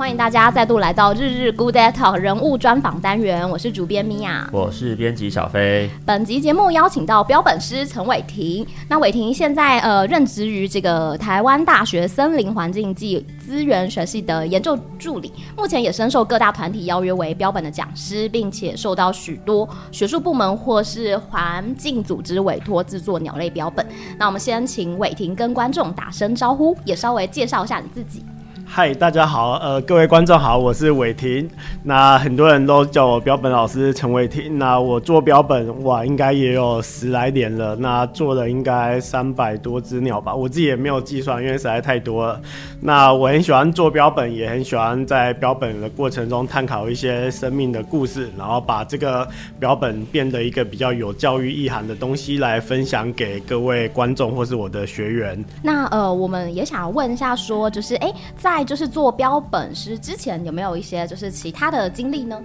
[0.00, 5.90] 欢迎大家再度来到日日 Good Day Talk 人物专访单元，我是主编米娅，我是编辑小飞。
[6.06, 23.86] 本集节目邀请到标本师陈伟霆，那伟霆现在呃任职于这个台湾大学森林环境暨资源学系的研究助理，目前也深受各大团体邀约为标本的讲师，并且受到许多学术部门或是环境组织委托制作鸟类标本。
[24.16, 28.24] 那我们先请伟霆跟观众打声招呼，也稍微介绍一下你自己。
[28.72, 31.50] 嗨，大家好，呃，各位观众好，我是伟霆。
[31.82, 34.58] 那很多人都叫我标本老师陈伟霆。
[34.58, 37.74] 那我做标本哇，应该也有十来年了。
[37.74, 42.40] 那做了应该三百多只鸟吧，我自己也没有计算，因为实在太多了。
[42.80, 49.26] 那我很喜欢做标本，也很喜欢在标本的过程中探讨一些生命的故事，然后把这个
[49.58, 55.44] 标本变得一个比较有教育意涵的东西来分享给各位观众或是我的学员。
[55.60, 62.40] 那呃，我们也想问一下，说就是哎，在就是做标本师之前有没有一些就是其他的经历呢？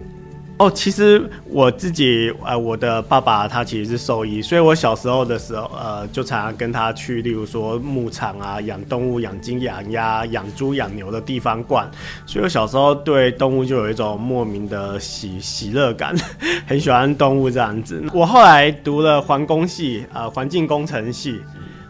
[0.58, 11.86] 哦，其实我自己呃，我的爸爸他其实是兽医，所以我小时候的时候呃，就常常跟他去，例如说牧场啊，养动物、养鸡、养鸭、养猪、养牛的地方逛，
[12.26, 16.16] 所以我小时候对动物就有一种莫名的喜喜乐感，
[16.66, 18.02] 很喜欢动物这样子。
[18.14, 21.38] 我后来读了环工系啊，环境工程系，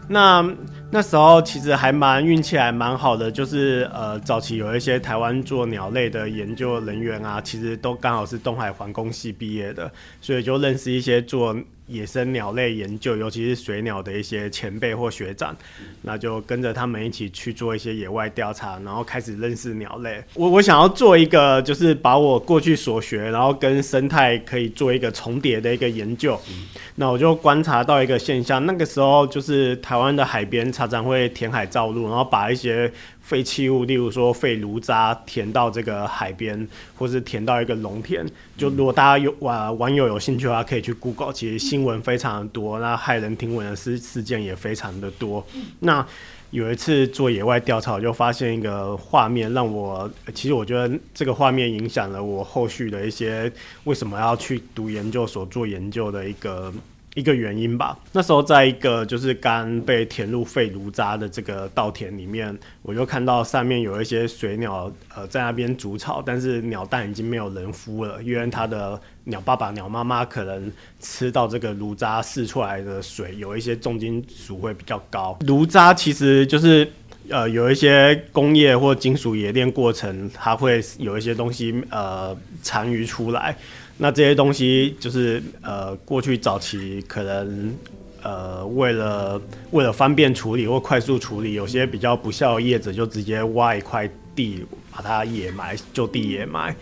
[0.08, 0.44] 那。
[0.90, 11.54] 那时候其实还蛮运气还蛮好的，就是呃早期有一些台湾做鸟类的研究人员啊，其实都刚好是东海环工系毕业的，所以就认识一些做。
[11.86, 15.56] 野生鸟类研究，尤其是水鸟的一些前辈或学长，
[16.02, 20.22] 那就跟着他们一起去做一些野外调查，然后开始认识鸟类。
[20.34, 26.40] 我我想要做一个，就是把我过去所学，然后跟生态可以做一个重叠的一个研究。
[26.96, 32.92] 那我就观察到一个现象，那个时候就是台湾的海边常常会填海造陆，然后把一些。
[33.26, 38.24] 废弃物，例如说废炉渣填到这个海边，或是填到一个农田。
[38.56, 45.44] 就如果大家有网网友有兴趣的话，可以去 Google，其实新闻非常的多，那骇人听闻的事事件也非常的多。
[45.80, 46.06] 那
[46.52, 56.72] 有一次做野外调查，我就发现一个画面，让我其实我觉得这个画面影响了我后续的一些为什么要去读研究所做研究的一个。
[57.16, 57.98] 一个原因吧。
[58.12, 75.38] 那时候在一个就是刚被填入废炉渣的这个稻田里面，我就看到上面有一些水鸟呃在那边筑巢，但是鸟蛋已经没有人孵了，因为它的鸟爸爸、鸟妈妈可能吃到这个炉渣释出来的水有一些重金属会比较高。
[75.46, 76.86] 炉渣其实就是
[77.30, 83.56] 呃有一些工业或金属冶炼过程，它会有一些东西呃残余出来。
[83.98, 87.74] 那这些东西就是呃，过去早期可能
[88.22, 89.40] 呃，为了
[89.70, 96.76] 为了方便处理或快速处理，有些比较不孝的业者就直接挖一块地，把它掩埋，就地掩埋。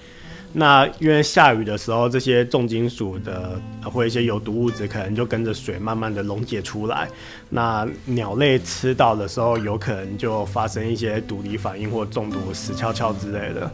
[0.56, 7.08] 那因为下雨的时候，这些重金属的或一些有毒物质，可能就跟着水慢慢的溶解出来。
[7.50, 13.68] 那鸟类吃到的时候，有可能就发生一些毒理反应或中毒、死翘翘之类的。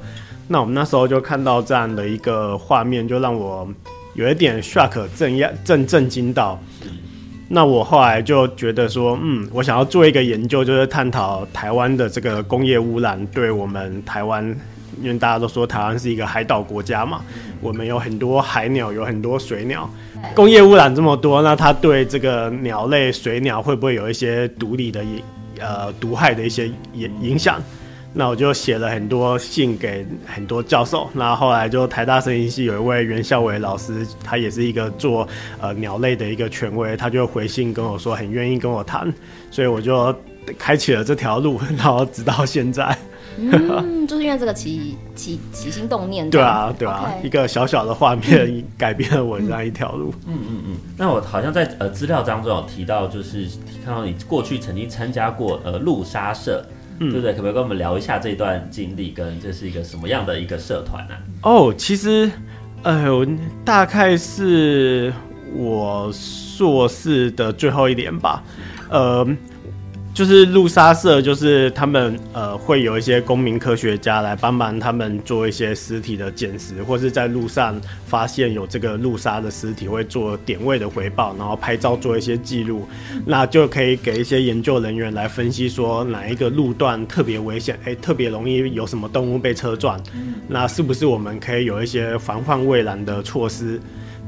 [0.48, 3.68] 那我们那时候就看到这样的一个画面，就让我
[4.14, 6.58] 有一点 shock，震压震震惊到。
[7.52, 14.56] 那我后来就觉得说，嗯，我想要做一个研究，就是探讨台湾的这个工业污染对我们台湾，
[15.02, 17.22] 因为大家都说台湾是一个海岛国家嘛，
[17.60, 19.88] 我们有很多海鸟，有很多水鸟，
[20.34, 25.04] 工业污染这么多，那它对这个鸟类、水鸟会不会有一些毒理的
[25.58, 27.62] 呃毒害的一些影影响？
[28.12, 35.26] 那我就写了很多信给很多教授，那后来就台大森林系有一位袁孝伟老师，他也是一个做
[35.60, 39.12] 呃鸟类的一个权威，他就回信跟我说很愿意跟我谈，
[39.52, 40.12] 所以我就
[40.58, 42.98] 开启了这条路，然后直到现在。
[43.38, 46.28] 嗯，就是因为这个起起起心动念。
[46.28, 50.12] 对啊，对啊一个小小的画面改变了我这样一条路。
[50.26, 50.76] 嗯嗯嗯。
[50.96, 53.46] 那我好像在呃资料当中有提到，就是
[53.84, 56.65] 看到你过去曾经参加过呃路杀社。
[57.03, 57.32] 对不对？
[57.32, 61.15] 可不可以跟我们聊一下这段经历，跟这是一个什么样的一个社团呢？
[61.41, 62.30] 哦，其实，
[62.82, 63.27] 呃，
[63.65, 65.10] 大概是
[65.56, 68.44] 我硕士的最后一年吧，
[68.91, 69.27] 呃。
[70.20, 82.86] 就是路杀社，就是他们呃会有一些公民科学家来帮忙他们做一些尸体的捡拾，或是在路上发现有这个路杀的尸体，会做点位的回报，然后拍照做一些记录，
[83.24, 89.98] 那就可以给一些研究人员来分析说哪一个路段特别危险，哎，特别容易有什么动物被车撞，
[90.46, 93.80] 那是不是我们可以有一些防患未然的措施？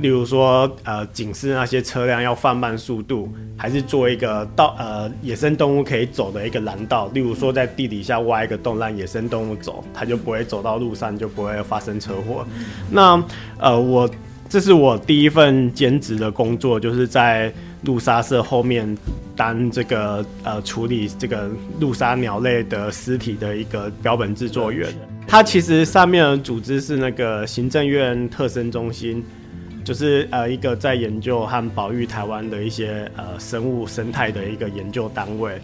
[0.02, 7.08] 例如说呃警示那些车辆要放慢速度，还是做一个道呃野生动物可以走的一个拦道。
[7.14, 12.44] 例如说在地底下挖一个洞让野生动物走，它就不会走到路上，就不会发生车祸。
[12.90, 13.22] 那
[13.58, 14.10] 呃我
[14.48, 17.50] 这是我第一份兼职的工作，就是在
[17.84, 18.98] 路沙社后面
[19.34, 21.48] 当这个呃处理这个
[21.80, 24.92] 路杀鸟类的尸体的一个标本制作员。
[25.26, 29.24] 它其实上面的组织是那个行政院特生中心，
[29.84, 35.60] 就是呃一个在研究和保育台湾的一些呃生物生态的一个研究单位。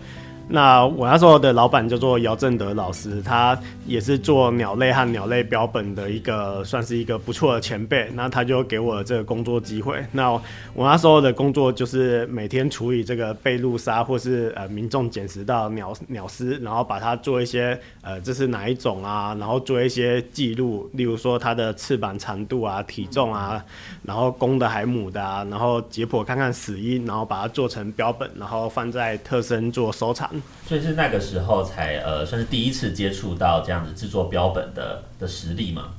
[0.50, 8.09] 那我那时候的老板叫做姚正德老师，他也是做鸟类和鸟类标本的一个，算是一个不错的前辈。
[8.15, 10.03] 那他就给我这个工作机会。
[10.11, 10.31] 那
[10.73, 23.62] 我那时候的工作就是每天处理这个被路杀或是呃民众捡拾到鸟鸟尸，然后把它做一些呃这是哪一种啊，然后做一些记录，例如说它的翅膀长度啊、体重啊，
[24.03, 30.31] 然后公的还母的啊，然后解剖看看死因，然后把它做成标本，然后放在特生做收藏。
[30.67, 35.90] 所以是那个时候才呃，算是第一次接触到这样子制作标本的的实力嘛？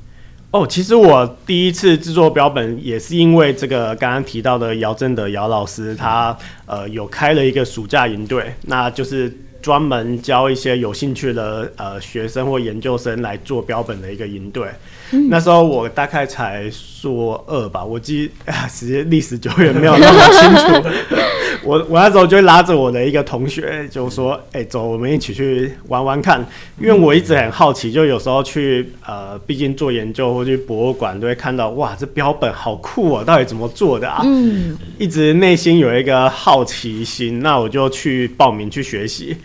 [0.52, 9.32] 哦，其实我第一次制作标本也是因为这个刚刚提到的姚正德姚老师，他呃有开了一个暑假营队，那就是
[9.62, 14.68] 专门教一些有兴趣的呃学生或研究生来做标本的一个营队。
[15.12, 20.90] 嗯、那时候我大概才硕二吧，我记 啊，时间历史久远，没有那么清楚。
[21.64, 26.44] 我我那时候就拉着我的一个同学，就说：“哎、欸，走，我们一起去玩玩看。”
[26.80, 34.22] 因为我一直很好奇，就有时候去呃，毕竟做研究或去博物馆，都会看到哇，这标本好酷啊，到底怎么做的啊？
[34.24, 39.36] 嗯，一直内心有一个好奇心，那我就去报名去学习。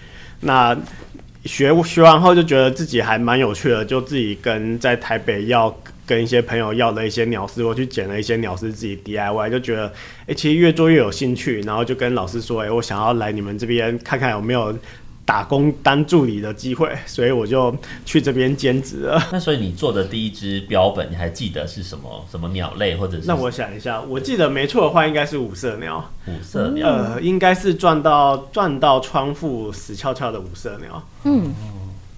[0.40, 0.76] 那
[1.44, 5.74] 学学完后就觉得自己还蛮有趣的，就自己跟在台北要
[6.06, 9.92] 跟一些朋友要了一些鸟丝，我去捡了一些鸟丝自己 DIY，就觉得
[10.26, 14.74] 哎、其实越做越有兴趣，然后就跟老师说，哎、我想要来你们这边看看有没有
[15.26, 17.74] 打工当助理的机会，所以我就
[18.04, 19.22] 去这边兼职了。
[19.32, 23.24] 那所以你做的第一只标本，你还记得是什么什么鸟类，或者是？
[23.26, 26.10] 那我想一下，我记得没错的话，应该是五色鸟。
[26.26, 31.02] 五色鸟，呃，应该是撞到撞到窗户死翘翘的五色鸟。
[31.24, 31.54] 嗯。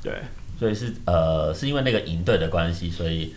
[0.02, 0.12] 对，
[0.58, 3.34] 所以是呃，是因为那个营队的关系，所以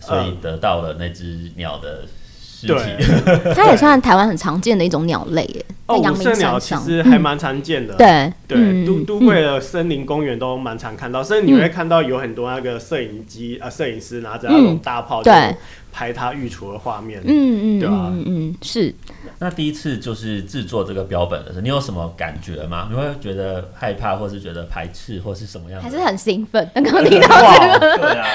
[0.00, 2.04] 所以得到了那只鸟的
[2.40, 2.74] 尸体。
[3.26, 5.64] 呃、 它也算台湾很常见的一种鸟类耶。
[5.86, 7.94] 哦，五色鸟其实还蛮常见的。
[7.96, 15.54] 对对，嗯、都都会的森林公园都蛮常看到，甚至你会看到有很多那个摄影机啊，摄影师拿着那种大炮，对，
[15.92, 17.20] 拍它育雏的画面。
[17.26, 18.12] 嗯嗯，对吧、啊？
[18.14, 18.94] 嗯嗯，是。
[19.38, 22.88] 那第一次就是制作这个标本的时候，你有什么感觉吗？
[22.90, 25.82] 你会觉得害怕，或是觉得排斥，或是什么样？
[25.82, 26.66] 还是很兴奋？
[26.74, 28.26] 刚刚听到这个， 对啊。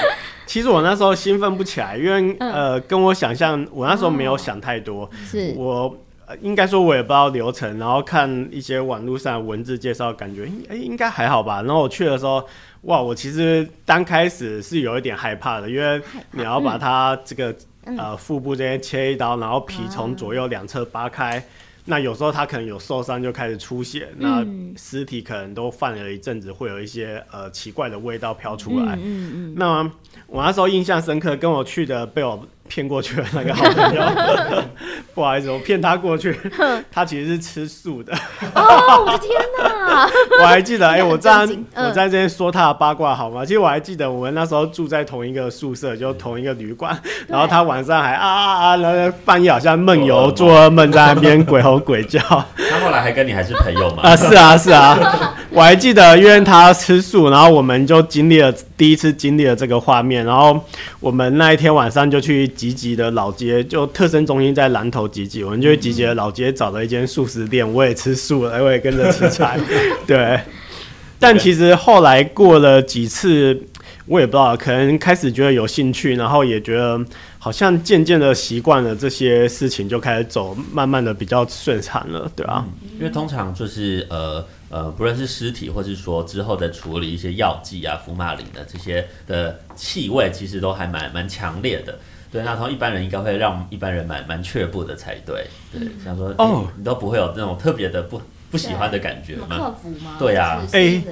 [0.46, 5.04] 其实我那时候兴奋不起来，因为、嗯、呃，跟我想象，我那时候没有想太多。
[5.04, 5.96] 哦、是我
[6.40, 11.62] 应该说，我也不知道流程，然后看一些网络上文字介绍，感觉哎、欸，应该还好吧。
[11.62, 12.46] 然后我去的时候，
[12.82, 16.00] 哇，我其实刚开始是有一点害怕的，因为
[16.32, 17.54] 你要把它这个。
[17.96, 21.42] 呃，腹部这边切一刀，然后皮从左右两侧扒开，啊、
[21.86, 28.94] 那有时候他可能有受伤就开始出血，嗯、那尸体可能都放了一阵子，会有一些呃奇怪的味道飘出来。
[28.96, 29.90] 嗯嗯嗯、那
[30.26, 32.46] 我那时候印象深刻，跟我去的被我。
[32.70, 34.02] 骗过去了那个好朋友，
[35.12, 36.38] 不好意思，我骗他过去，
[36.90, 38.14] 他其实是吃素的。
[38.54, 40.08] 哦，我的天哪！
[40.40, 41.44] 我还记得，哎、欸，我这样，
[41.74, 43.44] 嗯、我在这边说他的八卦好吗？
[43.44, 52.20] 其实我还记得，我们那时候住在同一个宿舍，就同一个旅馆，然后他晚上还啊啊啊，然后半夜好像梦游，做噩梦在那边鬼吼鬼叫。
[52.20, 54.04] 他后来还跟你还是朋友吗？
[54.04, 55.36] 啊，是啊，是啊。
[55.50, 60.58] 我还记得，因为他吃素，然后我们就经历了第一次经历了这个画面，然后
[61.00, 69.60] 我们那一天晚上就去集集的老街，就特生中心在南头集集，我们就去集集的老街找了一间素食店，我也吃素了，我也跟着吃菜，
[70.08, 70.40] 对。
[71.18, 73.54] 但其实后来过了几次，
[74.06, 76.98] 我也不知道，可能开始觉得有兴趣，然后也觉得
[77.38, 82.64] 好像渐渐的习惯了这些事情，就开始走，慢慢的比较顺畅了，对吧？
[82.98, 84.42] 因为通常就是呃。
[84.70, 91.98] 呃，不论是尸体，或是说之后的处理一些药剂啊、福马林的这些的气味，其实都还蛮蛮强烈的。
[92.32, 95.44] 对，那从一般人应该会让一般人蛮蛮却步的才对。
[95.72, 98.22] 对，想说哦，你都不会有那种特别的不
[98.52, 99.46] 不喜欢的感觉吗？
[99.50, 100.16] 克服吗？
[100.16, 101.02] 对呀，哎，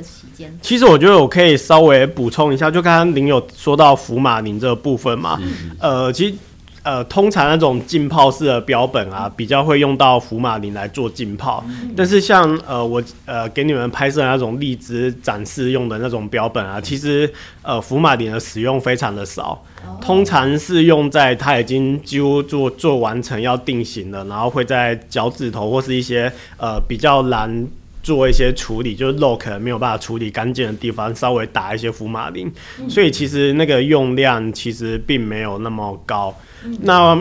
[0.62, 5.40] 其实我觉得我可以稍微补充一下，就刚刚您有说到福马林这个部分嘛。
[5.80, 6.36] 呃，其实
[6.82, 11.62] 呃，通常那种浸泡式的标本啊，比较会用到福马林来做浸泡。
[11.68, 17.30] 嗯、但是像呃，我呃给你们拍摄那种荔枝展示用的那种标本啊，其实
[17.62, 27.66] 呃福马林的使用非常的少，哦、通常是用在它已经几乎做做完成要定型了，然后会在脚趾头或是一些呃比较难
[28.08, 32.50] 做一些处理，就是肉可能没有办法处理干净的地方，稍微打一些福马林。
[32.80, 36.34] 嗯、所以其实那个用量其实并没有那么高。
[36.80, 37.20] 那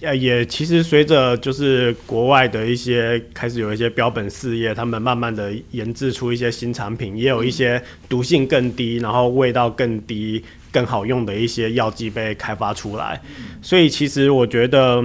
[0.00, 13.20] 呃也其实随着就是国外的一些开始有一些标本事业，他们慢慢的研制出一些新产品，也有一些毒性更低，然后味道更低、更好用的一些药剂被开发出来。
[13.62, 15.02] 所以其实我觉得，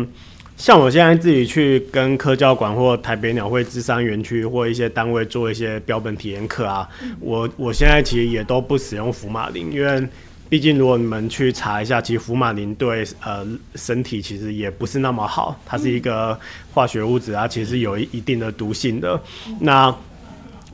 [0.59, 6.87] 像我现在自己去跟科教馆或台北鸟会智山园区或一些单位做一些标本体验课啊，
[7.19, 10.07] 我我现在其实也都不使用福马林，因为。
[10.49, 16.35] 毕竟，如果你们去查一下，其实福马林对呃身体其实也不是那么好，它是一个
[16.73, 19.21] 化学物质啊，其实有一一定的毒性的。
[19.59, 19.95] 那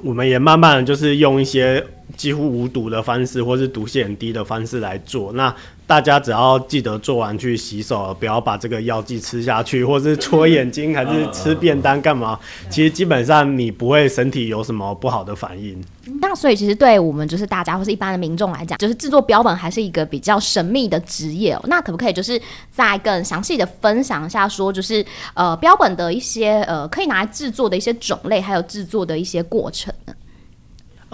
[0.01, 5.33] 我们也慢慢就是用一些几乎无毒的方式，或是毒性很低的方式来做。
[5.33, 5.53] 那
[5.87, 12.39] 大家只要记得做完去洗手，不要把这个药剂吃下去， 或是戳眼睛，还是吃便当干嘛？
[12.69, 15.79] 其实基本上你不会身体有什么不好的反应。
[16.21, 21.61] 那所以其实对我们就是大家或是一般的民众来讲，就是制作标本还是一个比较神秘的职业哦。
[21.67, 30.13] 那可不可以就是再更详细的分享一下，说就是呃标本的一些呃可以拿来制作的一些种类，还有制作的一些过程呢？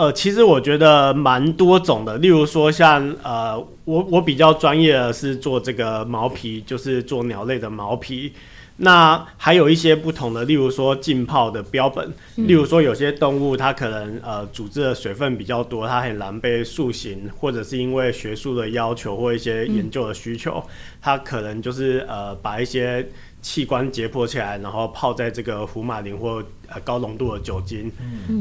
[0.02, 3.56] 呃，其实我觉得蛮多种的，例如说像呃，
[3.86, 8.34] 我我比较专业的是做这个毛皮，就是做鸟类的毛皮。
[8.78, 20.64] 那还有一些不同的，例如说浸泡的标本，例如说有些动物它可能呃组织的水分比较多，它很难被塑形，或者是因为学术的要求或一些研究的需求，
[21.00, 23.08] 它可能就是呃把一些
[23.42, 27.92] 器官解剖起来，然后泡在这个福马林或呃高浓度的酒精。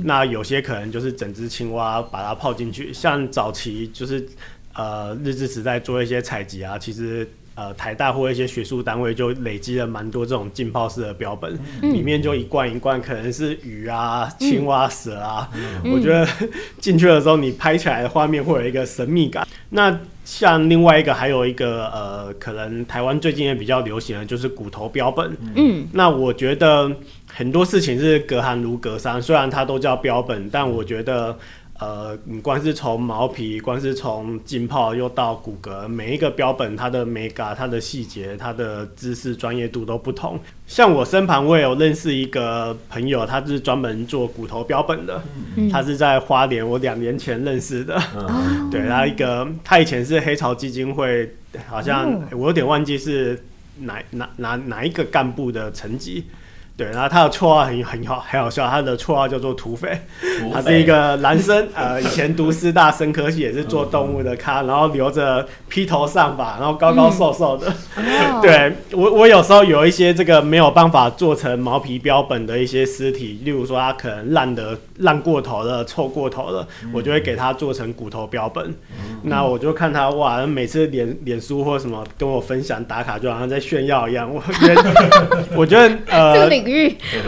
[0.05, 4.29] 那有些可能就是整只青蛙把它泡进去，像早期就是
[4.75, 7.29] 呃日治时代做一些采集啊，其实。
[7.57, 15.51] 呃，台大或一些学术单位就累积了蛮多这种浸泡式的标本，嗯、里面就一罐一罐，可能是鱼啊、青蛙、蛇啊。
[15.53, 16.27] 嗯、我觉得
[16.79, 19.47] 进去的时候，你拍起来的画面会有一个神秘感。
[19.71, 19.91] 那
[20.31, 25.37] 像另外一个，还有一个呃，可能台湾最近也比较流行的，就是骨头标本。
[25.57, 26.91] 嗯，那我觉得
[27.27, 31.37] 很多事情是隔行如隔山，虽然它都叫标本，但我觉得。
[31.81, 40.39] 呃，你光是从毛皮，光是从浸泡，又到骨骼，每一个标本它的美感、它的细节、它的知识专业度都不同。
[40.67, 45.23] 像我身旁，我也有认识一个朋友，他是专门做骨头标本的，
[45.57, 47.99] 嗯、他是在花莲，我两年前认识的。
[48.15, 51.35] 嗯、对，他一个，他以前是黑潮基金会，
[51.67, 53.43] 好像、嗯欸、我有点忘记是
[53.79, 56.27] 哪哪哪哪一个干部的层级。
[56.77, 58.67] 对，然后他的绰号很很好，很好笑。
[58.67, 60.01] 他的绰号叫做土匪，
[60.39, 67.71] 土匪他是一个男生，呃，以前读师大生科系也是做动物的咖，然后留着披头散发，然后高高瘦瘦的。
[67.97, 78.65] 嗯、对我，我有时候有一些这个没有办法做成毛皮标本的一些尸体，例如说他可能烂的烂过头了、臭过头了，嗯、我就会给他做成骨头标本。
[78.93, 84.31] 嗯、 那我就看他哇，每次脸脸书或什么跟我分享打卡，就好像在炫耀一样。
[84.33, 86.60] 我觉得， 我觉得呃。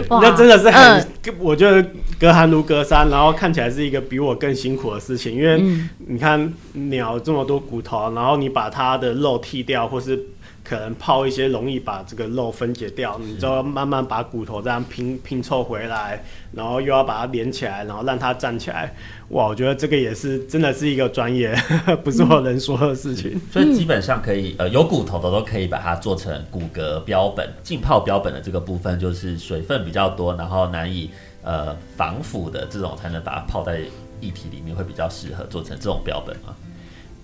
[0.08, 1.84] 那真的是很，嗯、我觉得
[2.18, 5.62] 隔行如隔山，然后看起来是一个比我更辛苦的事情，因为
[6.06, 10.18] 你看鸟这么多骨头，然后你把它的肉剃掉，或是
[10.64, 18.94] 可能泡一些容易把这个肉分解掉，你就要慢慢把骨头这样拼拼凑回来，然后又要把它连起来，然后让它站起来。
[19.30, 21.52] 哇，我觉得这个也是真的是一个专业，
[22.04, 23.40] 不是我能说的事情。
[23.50, 27.50] 所以基本上可以，呃，有骨头的都可以把它做成骨骼标本。
[27.62, 31.10] 浸泡标本的这个部分，就是水分比较多，然后难以
[31.42, 33.80] 呃防腐的这种，才能把它泡在
[34.20, 36.54] 液体里面，会比较适合做成这种标本吗？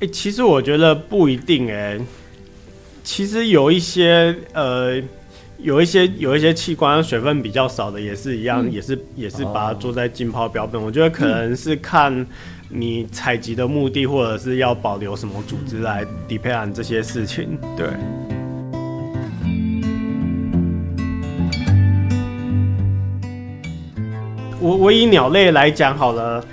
[0.00, 2.00] 哎、欸，其实我觉得不一定哎、欸。
[3.08, 5.02] 其实有一些呃。
[5.60, 10.80] 有一些有一些器官水分比较少的也是一样，嗯、也是也是把它做在浸泡标本。
[10.80, 12.24] 哦、我觉得可能是看
[12.68, 17.58] 你采集的目的，或者是要保留什么组织来 depend on 这些事情。
[17.76, 17.88] 对。
[24.60, 26.44] 我我以鸟类来讲好了，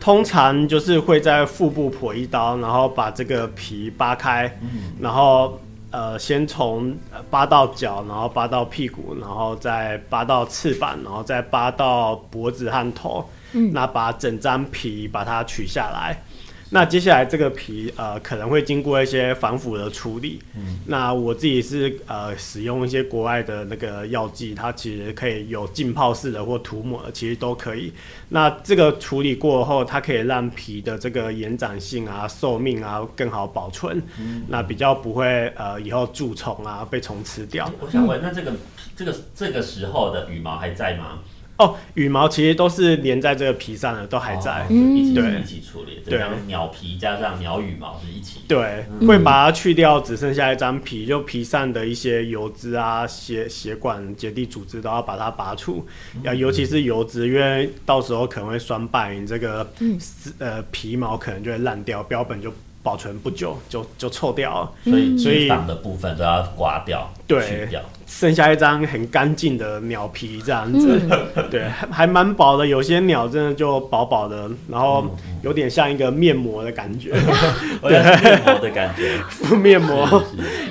[0.00, 4.68] 通常就是会在腹部剖一刀，然后把这个皮扒开，嗯、
[5.00, 5.60] 然后。
[5.90, 6.94] 呃，先从
[7.30, 13.28] 扒到脚，然后扒到屁股，然后再扒到翅膀，然后再扒到脖子和头。
[13.52, 16.22] 嗯，那把整张皮把它取下来。
[16.70, 20.40] 那接下来这个皮呃可能会经过一些防腐的处理。
[20.54, 27.92] 嗯，那我自己是呃使用一些国外的那个药剂，它其实可以有浸泡式的或涂抹的，其实都可以。
[28.28, 34.02] 那这个处理过后，它可以让皮的这个延展性啊、寿命啊更好保存。
[34.18, 37.70] 嗯，那比较不会呃以后蛀虫啊被虫吃掉。
[37.80, 38.52] 我想问，那这个
[38.94, 41.20] 这个这个时候的羽毛还在吗？
[41.58, 45.40] 哦，羽毛其实都是连在这个皮上的，都还在，哦、一起对。
[45.40, 55.86] 一起处理，对，鸟皮加上鸟羽毛是一起，对，嗯、会把它去掉，只剩下一张皮，就皮上的一些油脂啊、血血管结缔组织都要把它拔出，
[56.22, 59.98] 要、嗯、尤其是油脂，因为到时候可能会酸败，你这个、嗯、
[60.38, 62.52] 呃皮毛可能就会烂掉，标本就。
[62.82, 71.00] 保存不久就就臭掉了，所以所以脂肪的部分都要刮掉，对，去掉，剩下一张很干净的鸟皮这样子，
[71.36, 72.66] 嗯、 对，还蛮薄的。
[72.66, 75.04] 有些鸟真的就薄薄的，然后
[75.42, 77.10] 有点像一个面膜的感觉，
[77.82, 80.22] 对，面膜的感觉，敷 面膜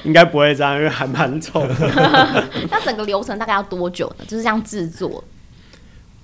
[0.04, 1.76] 应该不会这样，因为还蛮臭的。
[2.72, 4.26] 那整个流程大概要多久呢？
[4.28, 5.24] 就是这样制作。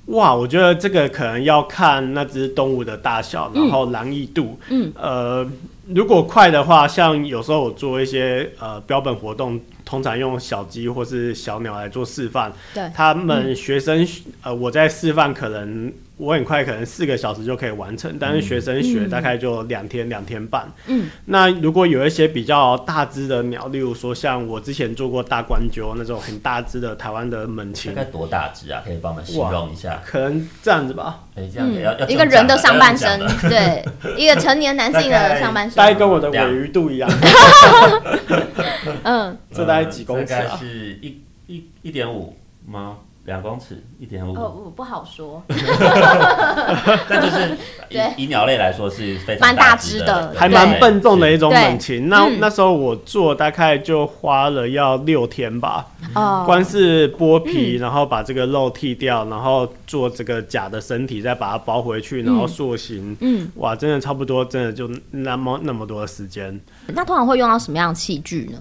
[0.08, 5.50] 哇，我觉得这个可能要看那只动物的大小，然后难易度，嗯，呃。
[5.94, 12.50] 如果快的话，像有时候我做一些呃标本活动，通常用小鸡或是小鸟来做示范。
[12.74, 14.08] 对，他们学生、嗯、
[14.44, 15.92] 呃，我在示范可能。
[16.18, 20.72] 我很快可能四个小时就可以完成，但是学生学大概就两天两、嗯、天半。
[20.88, 28.82] 嗯，那如果有一些比较大只的鸟，例如说像我之前做过大冠鸠那种很大只的台湾的猛禽，大概多大只啊？
[28.86, 30.02] 可以帮我们形容一下？
[30.06, 31.22] 可能这样子吧。
[31.36, 33.84] 哎、欸，这样子要、嗯、要一个人的上半身，对，
[34.16, 37.10] 一个成年男性的上半身，大概跟我的尾鱼肚一样。
[39.02, 40.56] 嗯，这大概几公尺啊？
[40.60, 42.98] 是一一一点五吗？
[43.26, 45.42] 两公尺一点五，哦，我不好说。
[47.08, 47.58] 但就是
[47.90, 52.10] 以以鸟类来说是非常蛮大只的，还蛮笨重的一种猛禽。
[52.10, 55.88] 那那时候我做大概就花了要六天吧。
[56.14, 63.16] 哦，光是剥皮，然后把这个肉剃掉，然后做这个假的身体，再把它包回去，然后塑形。
[63.22, 66.60] 嗯，哇，真的差不多，真的就那么那么多的时间。
[66.88, 68.60] 那通常会用到什么样的器具呢？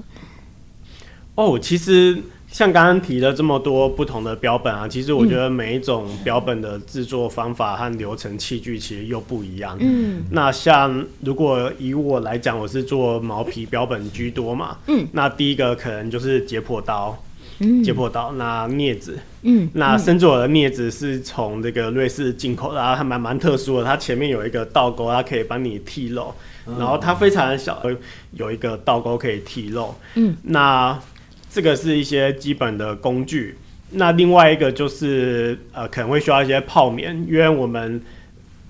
[1.35, 2.23] 哦，其实。
[2.53, 9.75] 像刚刚提了这么多不同的标本啊，其实我觉得每一种标本的制作方法和流程器具其实又不一样。
[9.81, 14.77] 嗯，那像如果以我来讲，我是做毛皮标本居多嘛。
[14.87, 17.17] 嗯，那第一个可能就是解剖刀。
[17.61, 19.19] 嗯，解剖刀，那镊子。
[19.43, 26.35] 嗯，那甚至我的镊子是从这个瑞士进口的，然后还蛮蛮特殊的，它前面有一个倒钩，它可以帮你剔肉，
[26.79, 27.83] 然后它非常小，
[28.33, 29.95] 有一个倒钩可以剔肉。
[30.17, 30.99] 嗯，那。
[31.53, 33.55] 这个是一些基本的工具，
[33.91, 38.01] 那另外一个就是呃可能会需要一些泡棉，因为我们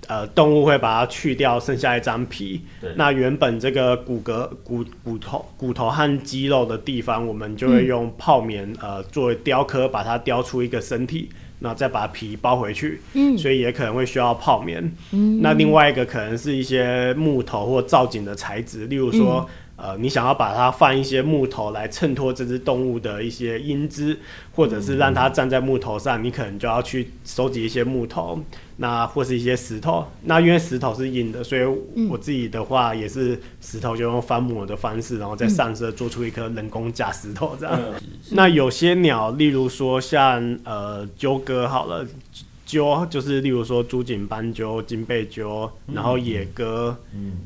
[0.09, 2.61] 呃动物会把它去掉，剩下一张皮。
[2.81, 2.90] 对。
[2.97, 13.01] 那原本这个骨骼、骨骨头、骨头和肌肉的地方，我们就会用泡棉、嗯、呃作为雕刻，把它雕出一个身体，然后再把皮包回去。
[13.14, 13.38] 嗯。
[13.38, 14.92] 所以也可能会需要泡棉。
[15.12, 15.40] 嗯。
[15.40, 19.47] 那另外一个可能是一些木头或造景的材质，例如说。
[19.49, 24.16] 嗯呃，你想要把它放一些木头来衬托这只动物的一些英姿，
[24.55, 28.38] 或者是让它站在木头上，你可能就要去收集一些木头，
[28.77, 30.07] 那或是一些石头。
[30.23, 31.64] 那因为石头是硬的，所以
[32.09, 37.77] 我自己的话也是石头就用翻模的方式，然后再上色做出一颗人工假石头这样。
[38.31, 42.07] 那有些鸟，例如说像呃鸠哥好了，
[42.64, 46.97] 鸠就是例如说朱颈斑鸠、金背鸠，然后野鸽，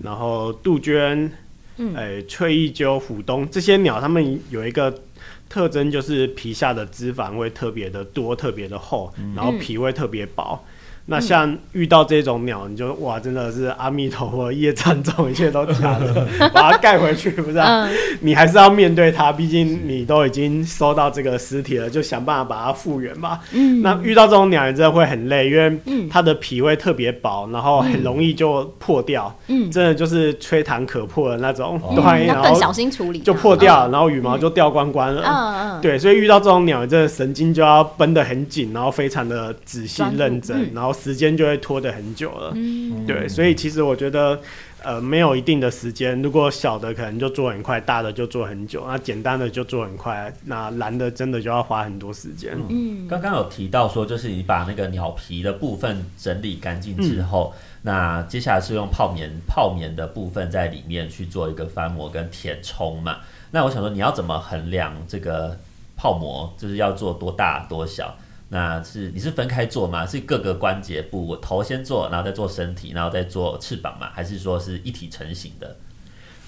[0.02, 1.32] 然后杜鹃。
[1.78, 5.02] 嗯，哎、欸，翠翼鸠、虎东这些鸟，它们有一个
[5.48, 10.64] 特征，就是皮下的脂肪会特别的多、特别的厚，然后皮会特别薄。
[11.08, 17.88] 那像遇到这种鸟，你就哇，真的是阿弥陀佛，业障重，一切都假的， 把它盖回去，不是、啊？
[18.22, 23.38] 你还是要面对它，毕竟你都已经收到这个尸体了，就想办法把它复原吧。
[23.52, 29.32] 嗯，那遇到这种鸟，你真的会很累，因为它的皮会特别薄，然后很容易就破掉。
[29.46, 35.22] 嗯，真的就是吹弹可破的那种，对，然后更小心处理，就破掉，然后羽毛就掉光光了。
[35.24, 40.95] 嗯嗯，对，所以遇到这种鸟，真的神经就要绷得很紧，然后非常的仔细认真，然后。
[40.96, 44.40] 时间就会拖得很久了，嗯，对，所以其实我觉得，
[44.82, 46.20] 呃，没有一定的时间。
[46.22, 52.56] 如果小的可能就做很快，大的就做很久，那简单的就做很快，那难的真的就要花很多时间。
[52.68, 63.18] 嗯，刚刚有提到说，就是你把那个鸟皮的部分整理干净之后，嗯，那接下来是用泡棉，泡棉的部分在里面去做一个翻模跟填充嘛。
[63.52, 65.56] 那我想说，你要怎么衡量这个
[65.96, 68.16] 泡膜，就是要做多大多小？
[68.48, 70.06] 那是你是分开做吗？
[70.06, 74.08] 是各个关节部，我头先做，然后再做身体，然后再做翅膀吗？
[74.14, 75.76] 还是说是一体成型的？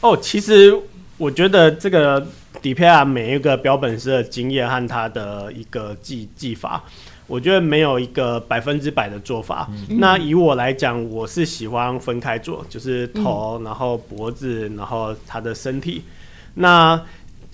[0.00, 0.72] 哦，其实
[1.16, 2.24] 我觉得这个
[2.62, 6.84] 底片啊，每一个标本师的经验和他的一个技技法，
[7.26, 9.68] 我觉得没有一个百分之百的做法。
[9.68, 16.04] 嗯、那以我来讲，我是喜欢分开做，就是头，然后脖子，然后他的身体。
[16.54, 17.04] 那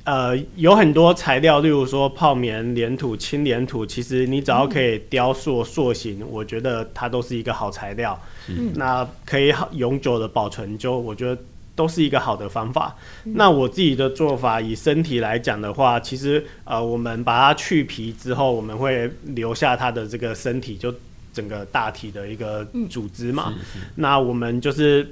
[0.05, 8.21] 呃，有很多材料，例如说泡棉、粘土、轻粘土，其实你只要可以雕塑塑形，嗯、我觉得它都是一个好材料。
[8.49, 11.41] 嗯，那可以永久的保存，就我觉得
[11.75, 12.95] 都是一个好的方法。
[13.25, 20.95] 嗯、那我自己的做法，以身体来讲的话，其实呃，我们把它去皮之后，我们会留下它的这个身体，就
[21.33, 23.55] 整个大体的一个组织嘛。
[23.75, 25.11] 嗯、那我们就是。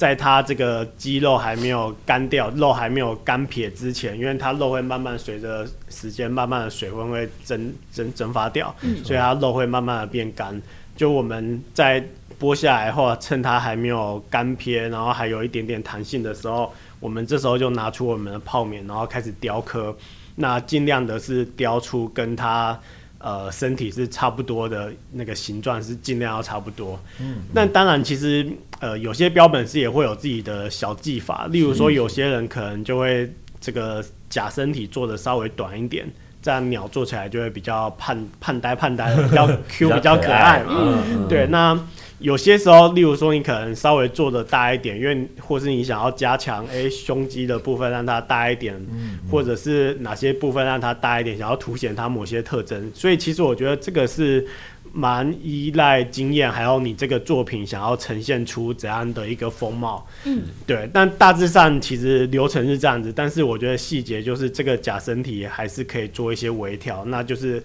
[0.00, 10.58] 在它这个肌肉还没有干掉，肉还没有干撇之前，因为它肉会慢慢随着时间慢慢的水分会蒸蒸蒸发掉，嗯、所以它肉会慢慢的变干。
[10.96, 12.02] 就我们在
[12.40, 19.94] 剥下来后，趁它还没有干撇，然后还有一点点弹性的时候，我们这时候就拿出我们的泡棉，然后开始雕刻。
[20.36, 22.80] 那尽量的是雕出跟它。
[23.20, 26.98] 呃，身体是差不多的那个形状，是尽量要差不多。
[27.20, 33.30] 嗯，那当然，其实呃，有些标本师也会有自己的小技法，例如说，有些人可能就会
[33.60, 36.10] 这个假身体做的稍微短一点，
[36.42, 41.04] 这样鸟做起来就会比较胖胖呆胖呆的， 比较 Q，比较可爱嘛。
[41.06, 41.78] 嗯，对，那。
[42.20, 52.92] 有些时候，例如说你可能稍微做的大一点，因为或是你想要加强诶、欸、胸肌的部分让它大一点，嗯嗯、或者是哪些部分让它大一点，想要凸显它某些特征。
[52.94, 54.46] 所以其实我觉得这个是
[54.92, 60.06] 蛮依赖经验，还有你这个作品想要呈现出怎样的一个风貌。
[60.26, 60.86] 嗯，对。
[60.92, 67.62] 但大致上其实流程是这样子，但是我觉得细节就是这个假身体还是可以做一些微调，那就是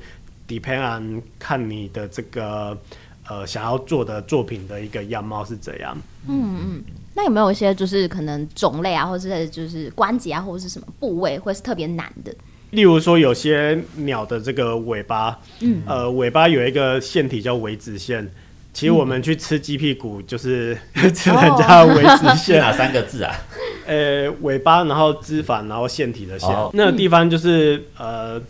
[0.48, 2.78] depend on 看你的这个。
[3.28, 5.98] 呃，想要做的作品的一个样貌是怎样？
[6.28, 6.84] 嗯嗯，
[7.16, 12.32] 那有没有一些就是可能种类啊，或者是就是关节啊，或者是什么部位，会是特别难的？
[12.70, 18.30] 例如说，有些鸟的这个尾巴，嗯，呃，尾巴有一个腺体叫尾子腺。
[18.74, 22.60] 其实我们去吃鸡屁股，就是、 嗯、吃人家的尾子腺。
[22.60, 23.34] 哪三个字啊？
[23.88, 26.50] 呃，尾巴，然后脂肪，然后腺体的腺。
[26.50, 28.42] 哦、那个地方就是呃，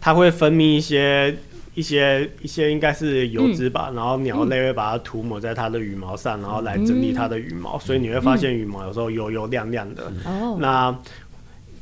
[0.00, 1.36] 它会分泌一些。
[1.78, 10.12] 一些一些应该是油脂吧，嗯、然后鸟类会把它涂抹在它的羽毛上，嗯、然后来整理它的羽毛，嗯、所以你会发现羽毛有时候油油亮亮的。
[10.26, 10.92] 嗯、那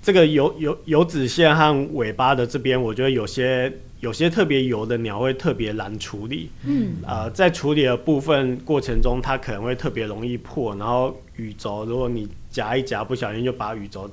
[0.03, 6.51] 这个油油油脂线和尾巴的这边，我觉得有些有些特别油的鸟会特别难处理。
[6.65, 14.11] 嗯，呃，在处理的部分过程中，它可能会特别容易破，然后羽轴，如果你夹一夹，不小心就把羽轴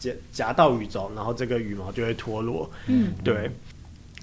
[0.00, 2.68] 夹夹到羽轴，然后这个羽毛就会脱落。
[2.88, 3.48] 嗯，对。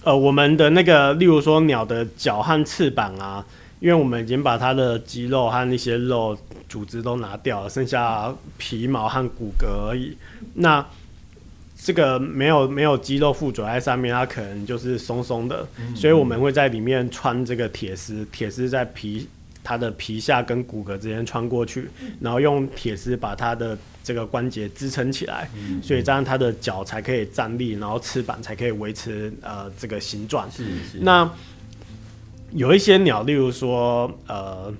[0.04, 3.46] 呃，我们的那个，例如说鸟的脚和翅膀啊，
[3.80, 6.38] 因为我们已经把它的肌肉和那些肉
[6.70, 10.18] 组织都拿掉了，剩下皮毛和骨骼而已。
[10.54, 10.86] 那
[11.82, 19.28] 这个没有没有肌肉附着在上面，它可能就是松松的，嗯嗯，所以我们会在里面穿这个铁丝，铁丝在皮
[19.64, 23.78] 它的皮下跟骨骼之间穿过去，然后用铁丝把它的。
[24.02, 30.50] 这个关节支撑起来，嗯、所以这样它的脚才可以站立，然后翅膀才可以维持呃这个形状。
[30.50, 30.98] 是是。
[31.02, 31.30] 那
[32.52, 34.74] 有一些鸟，例如说呃，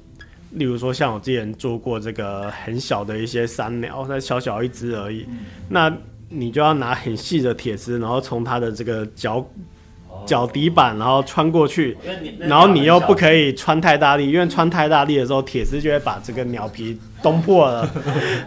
[0.54, 5.38] 例如说像我之前做过这个很小的一些山鸟，那小小一只而已，嗯、
[5.70, 5.96] 那
[6.30, 9.48] 你就要拿很细的铁丝，然后从它的这个脚。
[10.26, 11.98] 脚底板，然后穿过去，
[12.40, 17.90] 然后你又不可以穿太大力，因为穿太大力的时候，铁丝就会把这个鸟皮东破了。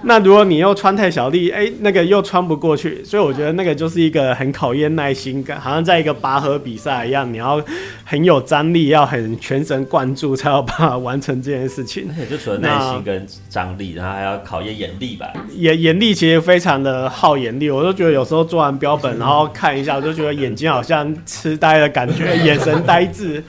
[0.03, 3.05] 那如果你又穿太小力，哎，那个又穿不过去。
[3.05, 7.63] 所以我觉得那个就是一个很考验耐心感，好像在一个拔河比赛一样，你要
[8.05, 12.09] 很有张力，要很全神贯注，才有办法完成这件事情。
[12.17, 15.33] 那就除了耐心跟张力，然后还要考验眼力吧？
[15.55, 23.43] 眼眼力其实非常的耗眼力，我都觉得有时候做完标本，然后看一下，我就觉得眼睛好像痴呆的感觉，眼神呆滞，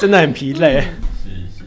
[0.00, 0.82] 真的很疲累。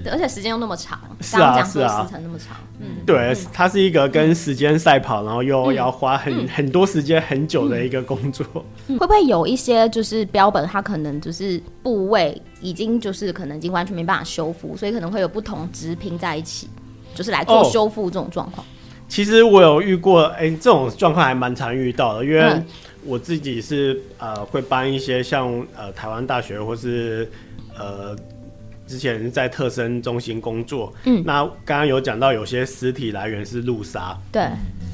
[0.09, 8.45] 而且时间又那么长，是啊是啊，时长那么长，嗯，对，它是一个跟时间赛跑，然后又要花很很多时间很久的一个工作。
[8.87, 16.69] 会不会有一些就是标本，它可能就是部位已经就是可能已经完全没办法修复，所以可能会有不同质拼在一起，
[17.13, 18.65] 就是来做修复这种状况。
[19.09, 22.61] 其实我有遇过，哎、欸，这种状况还蛮常遇到的，因为
[23.05, 27.31] 我自己是呃会帮一些像呃台湾大学或是
[27.77, 28.13] 呃
[28.87, 34.43] 之前在特生中心工作，嗯，那刚刚有讲到有些尸体来源是路杀，对，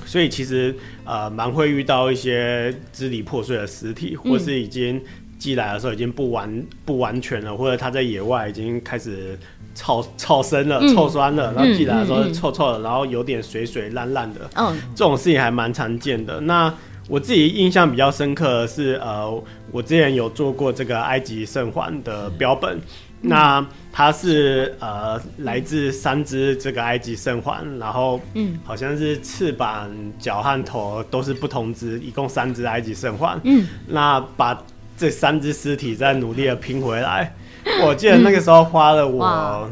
[0.05, 0.75] 所以其实
[1.05, 4.99] 呃蛮会遇到一些支离破碎的尸体，或是已经
[5.37, 9.37] 寄来的时候已经不完不完全了，或者它在野外已经开始
[9.75, 16.39] 臭臭生了、嗯、臭酸了，然后寄来的时候臭臭的，然后有点水水烂烂的，嗯，这种事情还蛮常见的。
[16.39, 16.73] 那
[17.07, 22.79] 我自己印象比较深刻的是，呃，我之前有做过这个埃及圣环的标本。
[23.25, 33.39] 那它是呃来自三只这个埃及圣环，然后嗯，好像是翅膀、脚和头都是不同只，一共三只埃及圣环。
[33.45, 34.61] 嗯，那把
[34.97, 37.33] 这三只尸体再努力的拼回来，
[37.85, 39.71] 我记得那个时候花了我，嗯、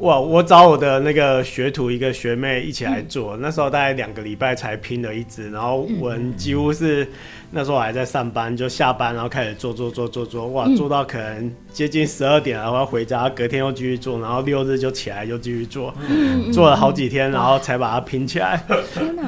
[0.00, 7.08] 哇，我找我的那个学徒一个学妹一起来做，嗯、那时候大概两个礼拜才拼了一只，然后我们几乎是。
[7.54, 18.60] 那时候我还在上班，就下班然后开始做做做做做，哇，做到可能接近十二点了，我要回家，隔天又继续做，然后六日就起来又继续做，嗯、做了好几天，然后才把它拼起来。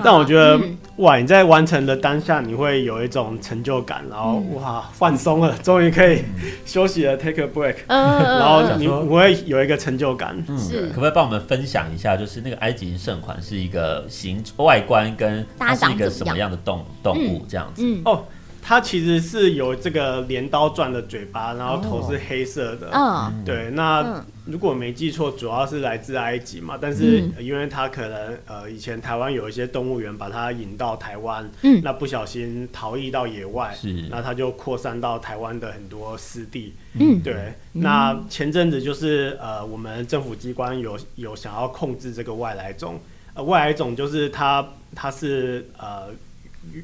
[0.02, 6.22] 但我觉得，嗯、哇，你在完成的当下，你会有一种成就感，然后哇，放松了，终于可以
[6.64, 10.35] 休息了， take a break，嗯、然后你我会有一个成就感。
[10.48, 10.87] 嗯，是。
[10.88, 17.82] 可不可以帮我们分享一下，就是那个埃及圣款是一个形外观跟它是一个什么样的动动物这样子？
[17.85, 18.00] 嗯。
[18.04, 18.24] 哦
[18.68, 22.90] 它其实是有这个镰刀状的嘴巴，然后头是黑色的。
[22.92, 23.70] 嗯，对。
[23.70, 26.76] 那如果没记错，主要是来自埃及嘛。
[26.81, 36.74] 但是因为它可能呃以前台湾有一些动物园把它引到台湾，嗯，那不小心逃逸到野外，是，那它就扩散到台湾的很多湿地。
[36.94, 37.52] 嗯，对。
[37.70, 42.98] 那前阵子就是呃我们政府机关有有想要控制这个外来种，
[43.35, 46.09] 呃外来种就是它它是呃。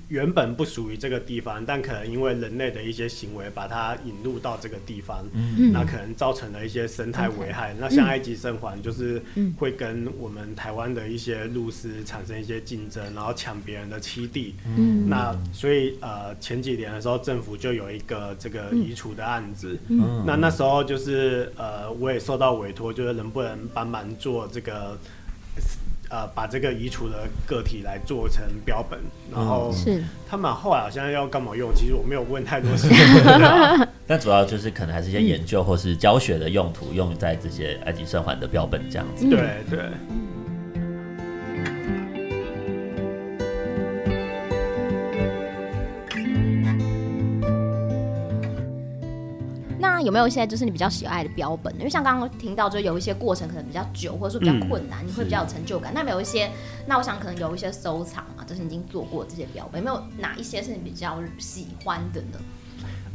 [0.09, 7.73] 原本不属于这个地方，但可能因为人类的一些行为，把它引入到这个地方，嗯、那可能造成了一些生态危害。
[7.75, 9.23] 嗯、那像埃及圣环，就是
[9.57, 14.55] 会跟我们台湾的一些鹭鸶产生一些竞争，然后抢别人的栖地。
[14.77, 19.79] 嗯、那所以呃，前几年的时候，政府就有一个这个移除的案子。
[19.89, 24.99] 嗯、那那时候就是呃，我也受到委托，就是能不能帮忙做这个。
[26.13, 29.01] 呃，把这个移除的个体来做成标本，
[29.35, 31.75] 然后是他们后来好像要干嘛用？
[31.75, 32.99] 其实我没有问太多事情，
[34.07, 39.27] 但主要就是可能还是一些研究或是教学的用途，用在这些埃及圣环的标本这样子。
[39.31, 39.89] 对对。
[50.05, 51.75] 有没有一些就是你比较喜爱的标本？
[51.77, 55.93] 因为像刚刚听到，就有一些过程可能比较久，或者说比较困难，嗯、你会比较有成就感。
[55.93, 56.51] 是那有一些，
[56.87, 62.39] 那我想可能有一些收藏啊，就是已经做过这些标本，有没有哪一些是你比较喜欢的呢？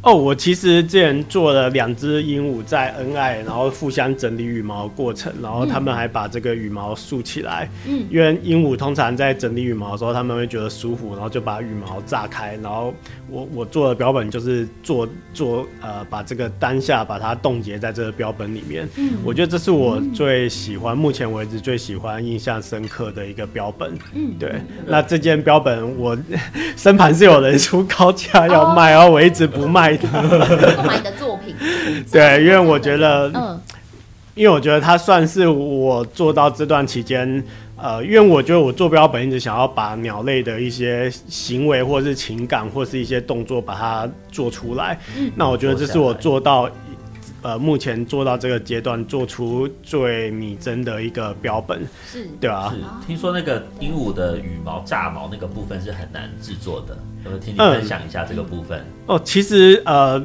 [0.00, 7.68] 哦，我其实之前做了两只鹦鹉在恩爱，然后互相整理羽毛过程，然后他们还把这个羽毛竖起来。
[7.84, 12.56] 嗯，因为鹦鹉通常在整理羽毛的时候，他们会觉得舒服，然后就把羽毛炸开。
[12.62, 12.94] 然后
[13.28, 18.88] 我我做的标本就是做做呃，把这个当下把它冻结在这个标本里面。
[18.96, 23.92] 嗯，我觉得这是我最喜欢，目前为止最喜欢、印象深刻的一个标本。
[24.14, 24.62] 嗯，对。
[24.86, 26.16] 那这件标本我
[26.76, 29.87] 身旁是有人出高价要卖，然后我一直不卖。
[30.86, 31.54] 买你的作品，
[32.12, 33.60] 对，因为我觉得，嗯，
[34.34, 37.42] 因为我觉得它算是我做到这段期间，
[37.76, 44.98] 呃，因为我觉得我做标本一直想要把鸟类的一些行为，或是情感，或是一些动作，把它做出来。
[45.16, 46.68] 嗯，那我觉得这是我做到，
[47.42, 56.98] 呃，目前做到这个阶段，做出最拟真的一个标本，是，对啊，是，听说那个鹦鹉的羽毛炸毛那个部分是很难制作的。
[57.24, 59.20] 我听你分享一下这个部分、嗯、哦。
[59.22, 60.20] 其实呃，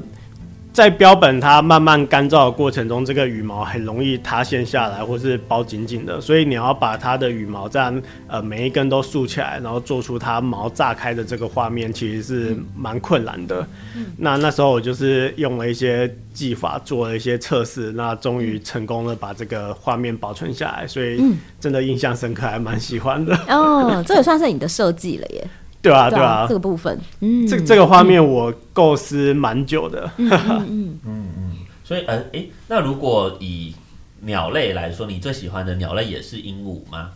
[0.74, 6.20] 在标本它慢慢干燥的过程中，这个羽毛很容易塌陷下来，或是包紧紧的。
[6.20, 13.66] 所以你要把它的羽毛这样呃每一根都竖起来，然后做出它毛炸开的这个画面，其实是蛮困难的。
[13.96, 20.88] 嗯、那那时候我就是用了一些技法做了一些测试，那终于成功的把这个画面保存下来。
[20.88, 21.24] 所以
[21.60, 23.36] 真的印象深刻，还蛮喜欢的。
[23.48, 25.48] 哦，这也算是你的设计了耶。
[25.84, 31.52] 对啊，对啊，这个部分，嗯，这这个画面我构思蛮久的，嗯嗯嗯嗯，
[31.84, 33.76] 所以呃，哎、欸，那如果以
[34.22, 37.10] 鸟类来说，你最喜欢的鸟类也是鹦鹉吗？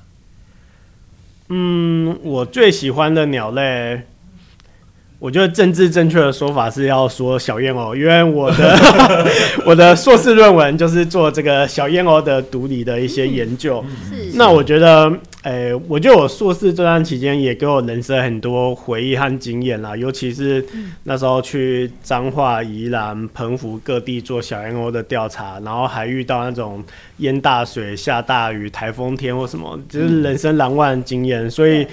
[1.50, 4.02] 嗯，我最喜欢的鸟类。
[5.20, 8.78] 我觉得政治正确的说法是要说小燕鸥，因为我的
[9.66, 13.84] 我的硕士论文就是做这个小燕鸥的独立的一些研究。
[14.08, 14.30] 是。
[14.36, 15.12] 那我觉得，
[15.44, 20.66] 诶、欸，我觉得我硕士这段期间也给我人生很多回忆和经验啦，尤其是
[21.04, 26.84] 那时候去彰化、宜兰、澎湖各地做小燕鸥的调查，然后还遇到那种
[27.18, 31.88] 淹大水、下大雨、台风天或什么，就是人生难忘的经验，所以。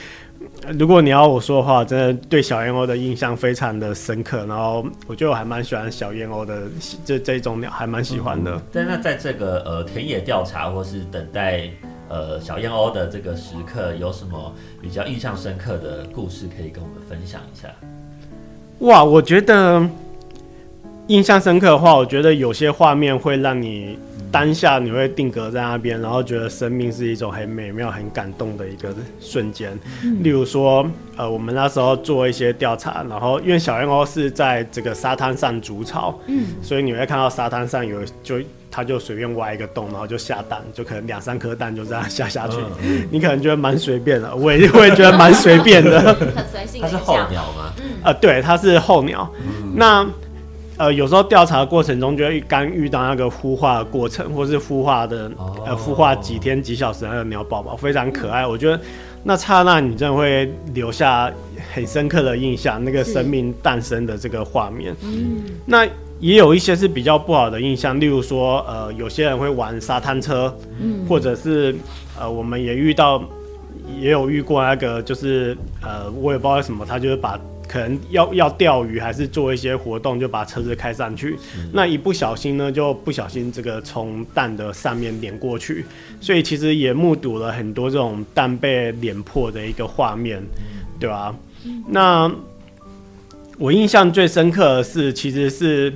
[0.79, 4.47] 如果你要我说的话，真的对小燕鸥的印象非常的深刻。
[4.47, 6.63] 然后我觉得我还蛮喜欢小燕鸥的，
[7.05, 8.61] 这这种鸟还蛮喜欢的。
[8.73, 11.69] 但、嗯、那在这个呃田野调查或是等待
[12.09, 17.69] 呃小燕鸥的这个时刻，有什么比较印象深刻的故事可以跟我们分享一下？
[18.81, 19.87] 哇，我觉得
[21.09, 23.99] 印象深刻的话，我觉得有些画面会让你。
[24.35, 29.79] 当下你会定格在那边，然后觉得生命是一种很美妙、很感动的一个瞬间。
[30.03, 30.85] 嗯、例如说，
[31.17, 38.41] 呃，我们那时候做一些调查，然后因为小燕鸥是在这个沙滩上筑巢，嗯，所以你会看到沙滩上有就
[38.73, 42.57] 它就随便挖一个洞，然后就下蛋，就可能两三颗蛋就这样下下去。
[42.83, 46.83] 嗯、你可能觉得蛮随便的，我也我也觉得蛮随便的，很随性。
[46.83, 47.73] 它是候鸟吗？
[47.79, 49.33] 嗯，呃，对，它是候鸟。
[49.47, 50.05] 嗯、那。
[50.77, 55.69] 呃，有时候调查过程中，就会刚遇到那个孵化的过程，或是孵化的、oh.
[55.69, 58.45] 呃孵化几天几小时那个鸟宝宝非常可爱。
[58.45, 58.81] 我觉得
[59.23, 61.33] 那刹那你真的会留下
[61.73, 64.93] 很深刻的印象，那个生命诞生的这个画面。
[65.05, 65.87] 嗯，那
[66.19, 71.73] 也有一些是比较不好的印象，例如说，呃，有些人会玩沙滩车，嗯，或者是
[72.19, 73.23] 呃，我们也遇到，
[74.01, 77.39] 也有遇过那个，就是呃，我也不知道为什么，他就是把。
[77.75, 81.37] 可能要要钓鱼还是做一些活动，就把车子开上去。
[81.59, 85.85] 嗯、那一不小心呢，就不小心这个从蛋的上面碾过去，
[86.21, 90.41] 所以其实也目睹了很多这种蛋被碾破的一个画面，
[91.01, 91.35] 对吧、啊？
[91.89, 92.33] 那
[93.59, 95.93] 我印象最深刻的是，其实是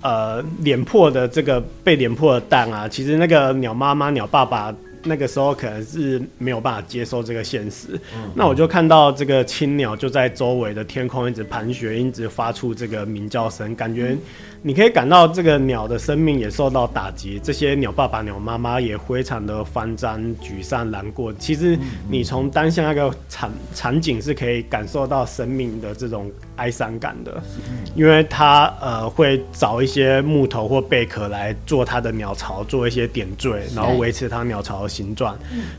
[0.00, 4.74] 呃碾破的这个被碾破的蛋啊，其实那个鸟妈妈、鸟爸爸。
[5.02, 14.16] 那个时候可能是没有办法接受这个现实，嗯、那我就看到这个青鸟就在周围的天空一直盘旋，一直发出这个鸣叫声，感觉。
[14.62, 21.32] 你可以感到这个鸟的生命也受到打击，这些鸟爸爸、鸟妈妈也非常的慌张、沮丧、难过。
[21.38, 21.78] 其实
[22.10, 27.42] 你从当下那个场场景是可以感受到生命的这种哀伤感的，
[27.94, 35.34] 因为它呃会找一些木头或贝壳来做它的鸟巢，做一些点缀，然后维持它鸟巢的形状。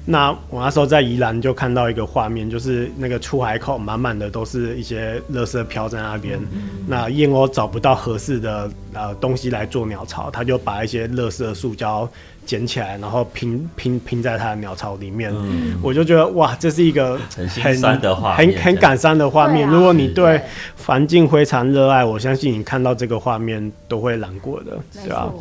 [0.05, 6.39] 那我那时候在宜兰就看到一个画面，就是那个出海口满满的都是一些垃圾飘在那边，
[6.87, 8.70] 那燕鸥找不到合适的。
[8.93, 12.09] 呃，东西来做鸟巢，他就把一些垃圾塑胶
[12.45, 15.31] 捡起来，然后拼拼拼在他的鸟巢里面。
[15.33, 19.67] 嗯、我就觉得哇，这是一个很心酸的画，很很感伤的画面。
[19.67, 20.41] 啊、如果你对
[20.85, 25.33] 环境非常热爱，我相信你看到这个画面都会难过的，对吧、啊？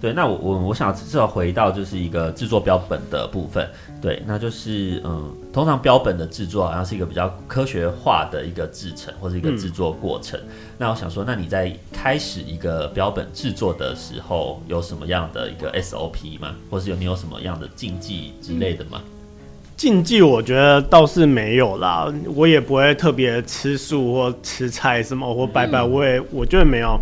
[0.00, 3.68] 对，那我我我想至少回到就是一个制作标本的部分。
[4.00, 10.38] 对，那就是嗯，通常标本的制作好像是一个比较科学化的一个制成或者一个制作过程。
[10.40, 16.54] 嗯、那我想说，那你在开始一个标本制作的时候，有什么样的一个 SOP 吗？
[16.70, 19.02] 或是有你有什么样的禁忌之类的吗？
[19.76, 26.98] 禁忌我觉得倒是没有啦，我也不会特别吃素或吃菜什么或拜拜，嗯、我也我觉得没有，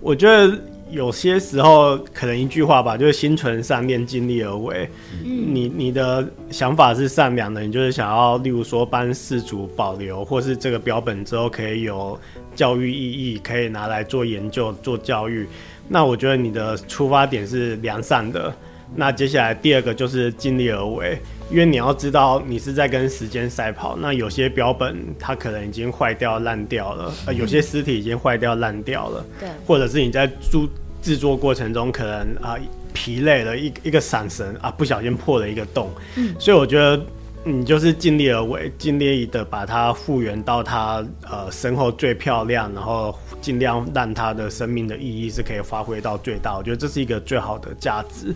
[0.00, 0.58] 我觉得。
[0.90, 4.90] 有些时候可能一句话吧，就是心存善念，尽力而为。
[5.24, 12.18] 嗯、你你的想法是善良的，你就是想要，例如说帮饲主保留，或是这个标本之后可以有
[12.56, 15.46] 教育意义，可以拿来做研究、做教育。
[15.86, 18.52] 那我觉得你的出发点是良善的。
[18.94, 21.18] 那接下来第二个就是尽力而为。
[21.50, 23.96] 因为你要知道，你是在跟时间赛跑。
[23.96, 30.58] 那有些标本它可能已经坏掉烂掉了，呃，有些尸体已经坏掉烂掉了，对，或者是你在制
[31.02, 32.60] 制作过程中可能啊、呃、
[32.92, 37.04] 疲累了，一一个闪神啊不小心破了一个洞，嗯，所以我觉得
[37.42, 46.56] 你就是尽力而为，尽力的把它复原到它呃身后最漂亮，然后尽量让它的生命的意义是可以发挥到最大。
[46.56, 48.34] 我觉得这是一个最好的价值。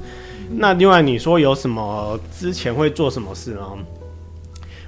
[0.51, 3.63] 那另外你说有什么之前会做什么事呢？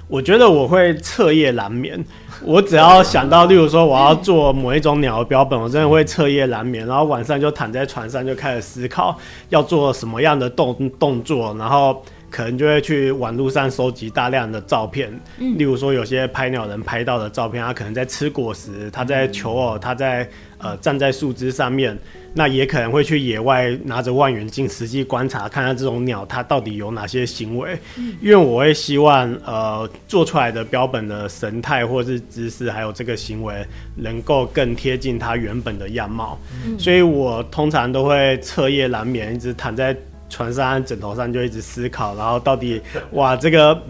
[0.07, 2.03] 我觉得我会彻夜难眠。
[2.43, 9.17] 我只要想到，例如说我要做某一种鸟的标本，我真的会彻夜难眠，然后晚上就躺在床上就开始思考
[9.49, 12.03] 要做什么样的动动作，然后。
[12.37, 21.97] 可能就会去网络上收集大量的照片，例如说有些拍鸟人拍到的照片，他可能在吃果实，他在求偶，他在呃站在树枝上面，
[22.35, 27.75] 那也可能会去野外拿着望远镜实际观察，看看这种鸟它到底有哪些行为，
[28.21, 36.37] 因为我会希望呃做出来的标本的神态或是姿势，还有这个行为能够更贴近它原本的样貌，
[36.77, 39.97] 所以我通常都会彻夜难眠，一直躺在。
[40.29, 43.81] 床上、枕头上就一直思考，然后到底哇，这个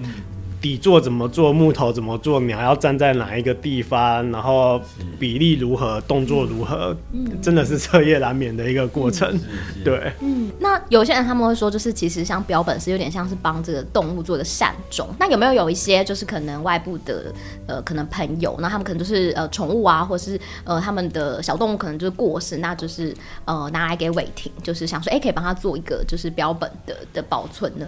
[0.60, 4.82] 底座怎么做，木头怎么做，鸟要站在哪一个地方，然后
[5.20, 6.96] 比例如何，动作如何，
[7.42, 9.40] 真的是彻夜难眠的一个过程。
[9.84, 15.08] 对，嗯，那有些人他们会说，就是其实像标本是有点像是帮这个动物做的善终。
[15.20, 17.32] 那有没有有一些就是可能外部的
[17.68, 23.16] 呃可能朋友，那他们可能就是呃宠物啊，或是呃他们的小动物可能就是过世，那就是
[23.46, 27.86] 呃拿来给伟霆，就是想说，哎、欸，可以帮他做一个就是标本的的保存呢？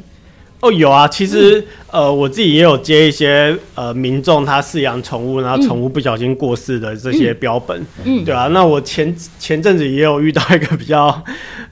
[0.62, 8.47] 哦，有啊，其实、嗯、呃，我自己也有接一些呃民众他饲养宠物，然后宠物不小心过世的这些标本，嗯，对啊。
[8.47, 11.10] 那我前前阵子也有遇到一个比较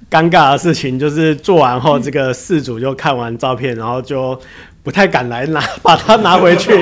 [0.09, 4.39] 尴尬的事情，就是做完后，这个事主就看完照片，然后就
[4.83, 6.71] 不太敢来拿， 把它拿回去。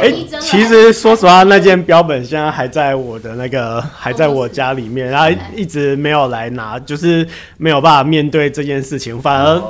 [0.00, 7.26] 哎、欸，其实说实话，那件标本现在还在我的那个，还在我家里面，然后一直没有来拿，就是
[7.56, 9.60] 没有办法面对这件事情，反而。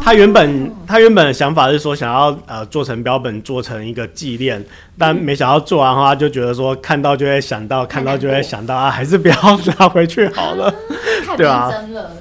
[0.00, 4.64] 他原本他原本的想法是说想要呃做成标本，做成一个纪念，
[4.96, 9.34] 但没想到做完后他就觉得说看到就会想到，看到就会想到啊，还是不要
[9.78, 10.72] 拿回去好了，
[11.36, 11.70] 对啊，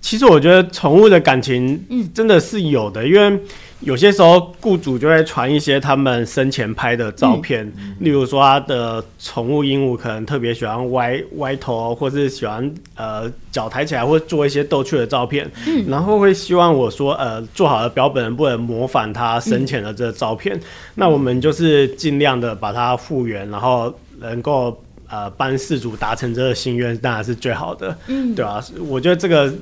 [0.02, 3.40] 其实我觉得宠物的感情真的是有的，因为。
[3.82, 20.62] 有些时候，雇主就会传一些他们生前拍的照片，嗯、例如说他的宠物鹦鹉可能特别喜欢歪歪头，或是喜欢呃脚抬起来，或做一些逗趣的照片，嗯、然后会希望我说呃做好的标本不能模仿他生前的这个照片，嗯、
[20.96, 24.76] 那我们就是尽量的把它复原，然后能够
[25.08, 28.60] 呃帮事主达成这个心愿，当然是最好的，嗯，对啊，
[28.90, 29.54] 我觉得这个。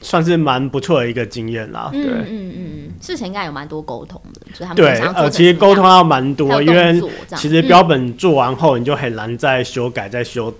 [0.00, 7.02] 算是蛮不错的一个经验啦，对，嗯嗯嗯，事前应该有蛮多沟通的，所以他们对，呃，其实沟通要蛮多，因为
[7.36, 10.54] 其实标本做完后，你就很难再修改、再修、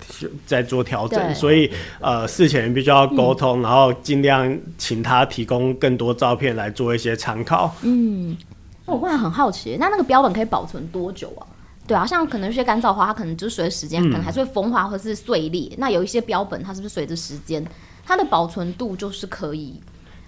[0.45, 1.71] 再做调整，所以
[2.01, 7.75] 呃，事前必须要沟通，然后尽量请他提供更多照片来做一些参考。
[7.83, 8.37] 嗯，
[8.85, 11.47] 我忽然很好奇，那那个标本可以保存多久啊？
[11.87, 15.73] 对啊，像可能一些干燥花，它可能就是随着时间，可能还是会风化或是碎裂。
[15.77, 17.65] 那有一些标本，它是不是随着时间？
[18.11, 19.81] 它的保存度就是可以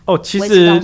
[0.04, 0.80] 哦，其实，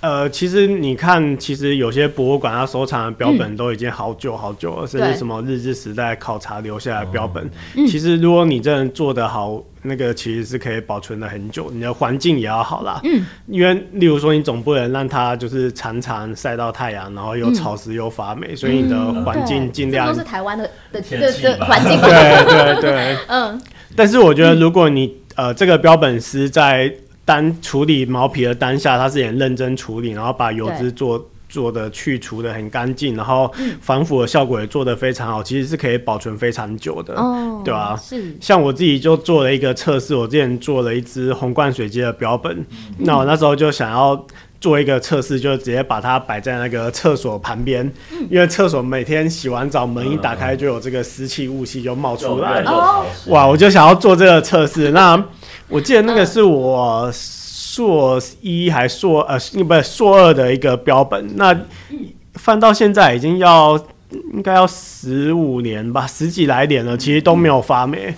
[0.00, 7.50] 呃，其实你看，其实有些博物馆它收藏的标本都已经好久好久了，嗯、甚至什么日治时代考察留下来的标本。
[7.74, 13.00] 嗯、其实如果你真的做得好，那个其实是可以保存的很久，你的环境也要好啦。
[13.02, 21.98] 嗯，因为例如说你总不能让它就是常常晒到太阳，然后又潮湿又发霉，嗯、所以你的环境尽量、嗯、都是台湾的的的环境。
[22.00, 23.60] 对对对，嗯。
[23.96, 26.92] 但是我觉得如果你、嗯呃，这个标本师在
[27.24, 37.96] 单处理毛皮的当下，他是很认真处理，然后把油脂做做的去除的很干净，然后防腐的效果也做得非常好，其实是可以保存非常久的，哦、对吧、啊？
[37.96, 38.36] 是。
[38.40, 44.26] 像我自己就做了一个测试，我之前做了一只红冠水鸡的标本，嗯、那我那时候就想要
[44.60, 52.62] 做一个测试，就直接把它摆在那个厕所旁边，嗯、因为厕所每天洗完澡门一打开就有这个湿气雾气就冒出来，
[53.28, 53.46] 哇！
[53.46, 54.90] 我就想要做这个测试。
[54.92, 55.22] 那
[55.68, 61.54] 我记得那个是我硕一还硕呃，不是硕二的一个标本，那
[62.34, 63.78] 放到现在已经要
[64.32, 68.14] 应该要十五年吧，十几来年了，其实都没有发霉。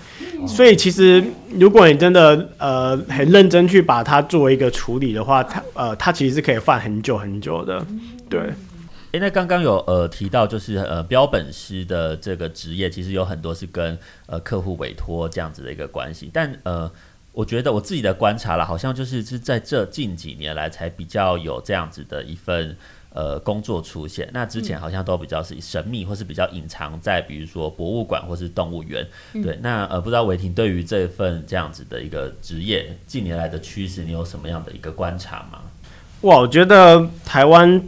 [0.47, 1.22] 所以其实，
[1.59, 7.84] 如果你真的呃很认真去把它作为一个处理的话，它呃它其实是可以放很久很久的。
[8.28, 8.41] 对，
[9.12, 16.30] 哎、那刚刚有呃提到，就是呃标本师的这个职业，其实有很多是跟呃客户委托这样子的一个关系。
[16.32, 16.91] 但呃，
[17.32, 22.76] 我觉得我自己的观察了，好像就是是在这近几年来才比较有这样子的一份。
[23.18, 29.04] 呃，工作出现，那之前好像都比较是神秘，或是比较隐藏在，比如说博物馆或是动物园。
[29.32, 35.58] 嗯、对，那呃，不知道维婷对于这份这样子的一个职业，近年来的趋势，你有什么样的一个观察吗？
[36.20, 37.82] 哇，我觉得台湾。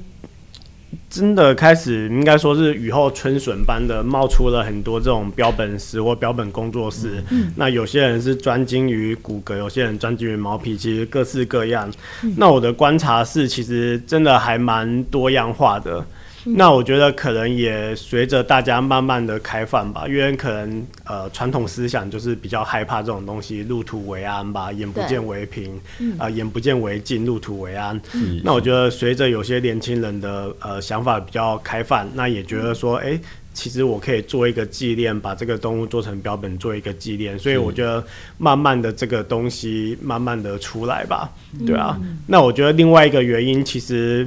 [1.11, 7.23] 真的开始应该说是雨后春笋般的冒出了很多这种标本师或标本工作室。
[7.31, 11.93] 嗯、那有些人是专精于骨骼，有些人专精于毛皮，其实各式各样。
[12.23, 16.07] 嗯、那我的观察是，其实真的还蛮多样化的。
[16.45, 25.77] 那我觉得可能也随着大家慢慢的开放吧，因为可能呃传统思想就是比较害怕这种东西，入土为安吧，眼不见为凭，
[26.19, 28.01] 啊、呃、眼不见为净，入土为安。
[28.15, 33.21] 嗯、那我觉得随着有些年轻人的呃想法比较开放，那也觉得说，哎、欸，
[33.53, 37.39] 其实我可以做一个纪念，把这个动物做成标本，做一个纪念。
[37.39, 38.03] 所以我觉得
[38.39, 41.31] 慢慢的这个东西慢慢的出来吧，
[41.67, 41.99] 对啊。
[42.01, 44.27] 嗯、那我觉得另外一个原因其实。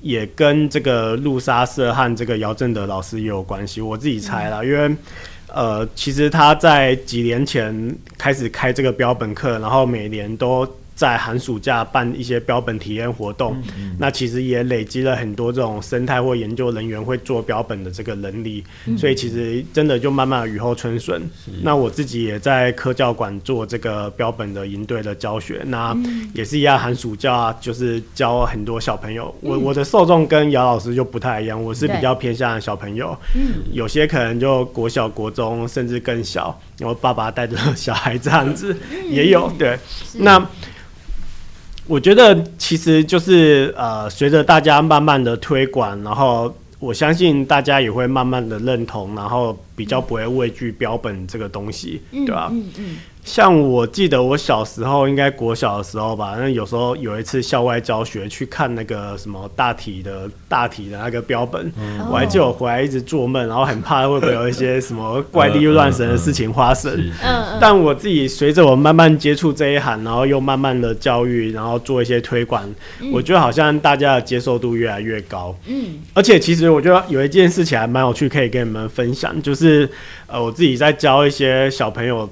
[0.00, 4.96] 也跟这个路沙社和这个姚正德老师也有关系，我自己猜啦，嗯、因为
[5.52, 10.64] 呃，其实他在几年前开始开这个标本课，然后每年都
[11.00, 13.56] 在寒暑假办一些标本体验活动，
[13.98, 21.22] 那其实也累积了很多这种生态或研究人员会做标本的这个能力，嗯、所以其实真的就慢慢雨后春笋。
[21.62, 25.96] 那我自己也在科教馆做这个标本的营队的教学，那
[26.34, 29.34] 也是一样，寒暑假就是教很多小朋友。
[29.40, 38.76] 嗯、我我的受众跟姚老师就不太一样，我是比较偏向小朋友，嗯、有些可能就国小、国中甚至更小，然后爸爸带着小孩这样子
[39.08, 39.50] 也有。
[39.58, 39.78] 对，
[40.12, 40.46] 那。
[41.90, 52.50] 我觉得其实就是呃，随着大家慢慢的推广，然后我相信大家也会慢慢的认同，然后比较不会畏惧标本这个东西，对吧？
[52.52, 52.72] 嗯嗯。
[52.76, 66.90] 嗯像我记得我小时候，应该国小的时候吧，那有时候有一次校外教学去看那个什么大体的大体的那个标本，嗯、我还记得我回来一直做梦，然后很怕会不会有一些什么怪力乱神的事情发生。
[67.22, 72.66] 嗯，但我自己随着我慢慢接触这一行，然后又慢慢的教育，然后做一些推广，
[73.02, 75.54] 嗯、我觉得好像大家的接受度越来越高。
[75.66, 79.69] 嗯，而且其实我觉得有一件事情还蛮有趣，可以跟你们分享，就是
[80.26, 82.28] 呃，我自己在教一些小朋友。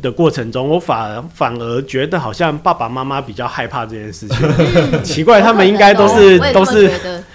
[0.00, 4.36] 的过程中，我反而反而觉得好像爸爸妈妈比较害怕这件事情。
[4.92, 6.88] 嗯、 奇怪，他们应该都是都是、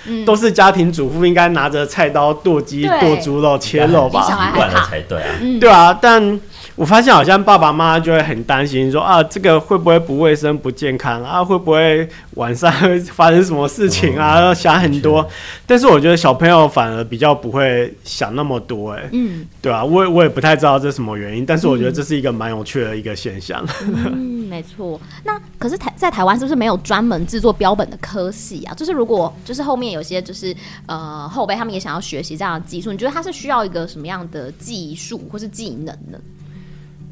[0.05, 4.21] 嗯、都是家庭主妇，应该拿着菜刀剁鸡、剁猪肉、切肉吧？
[4.21, 5.29] 习惯了才对啊。
[5.59, 6.39] 对啊，但。
[6.75, 11.43] 我发现好像爸爸妈妈就会很担心，说啊，这个会不会不卫生、不健康啊？
[11.43, 14.41] 会不会晚上会发生什么事情啊？
[14.41, 15.27] 要想很多。
[15.67, 23.63] 但是我觉得小朋友反而比较不会想那么多，哎，嗯，对啊，我我也不太知道这是什么原因，但是我觉得这是一个蛮有趣的一个现象。
[23.85, 24.99] 嗯，没错。
[25.23, 28.73] 那可是台在台湾是不是没有专门制作标本的科系啊？
[28.73, 30.55] 就是如果就是后面有些就是
[30.87, 36.17] 呃后辈他们也想要学习这样的技术，你觉得他是需要一个什么样的技术或是技能呢？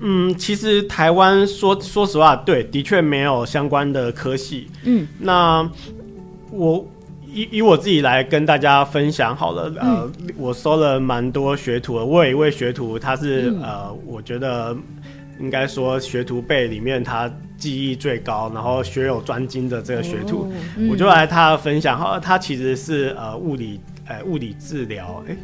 [0.04, 4.68] 嗯，其实台湾说说实话，对，的确没有相关的科系。
[4.84, 5.70] 嗯，那
[6.52, 6.84] 我
[7.32, 9.72] 以以我自己来跟大家分享好了。
[9.80, 14.76] 嗯、呃，我收了蛮多学徒的，我有一位学徒，他是、嗯、呃，我觉得
[15.40, 21.96] 应该说学徒辈里面他技艺最高，然后学有专精的这个学徒，哦嗯、我就来他的分享。
[21.96, 25.38] 好，他其实是呃物理，呃物理治疗，哎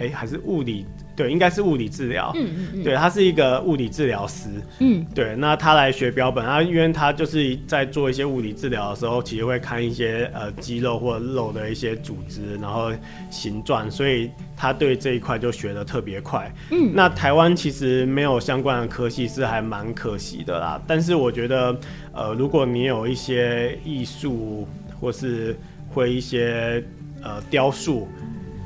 [0.00, 0.84] 哎还是物理。
[1.14, 2.32] 对，应该是物理治疗。
[2.34, 2.82] 嗯嗯嗯。
[2.82, 4.48] 对，他是一个物理治疗师。
[4.80, 5.04] 嗯。
[5.14, 12.90] 对，那他来学标本，他因为他就是在做一些物理治疗的时候，其实会看一些呃肌肉或肉的一些组织，然后
[13.30, 16.52] 形状，所以他对这一块就学的特别快。
[16.70, 16.92] 嗯。
[16.94, 20.80] 那台湾其实没有相关的科系，是还蛮可惜的啦。
[20.86, 21.76] 但是我觉得，
[22.12, 24.66] 呃，如果你有一些艺术，
[24.98, 25.56] 或是
[25.88, 26.82] 会一些
[27.22, 28.08] 呃雕塑。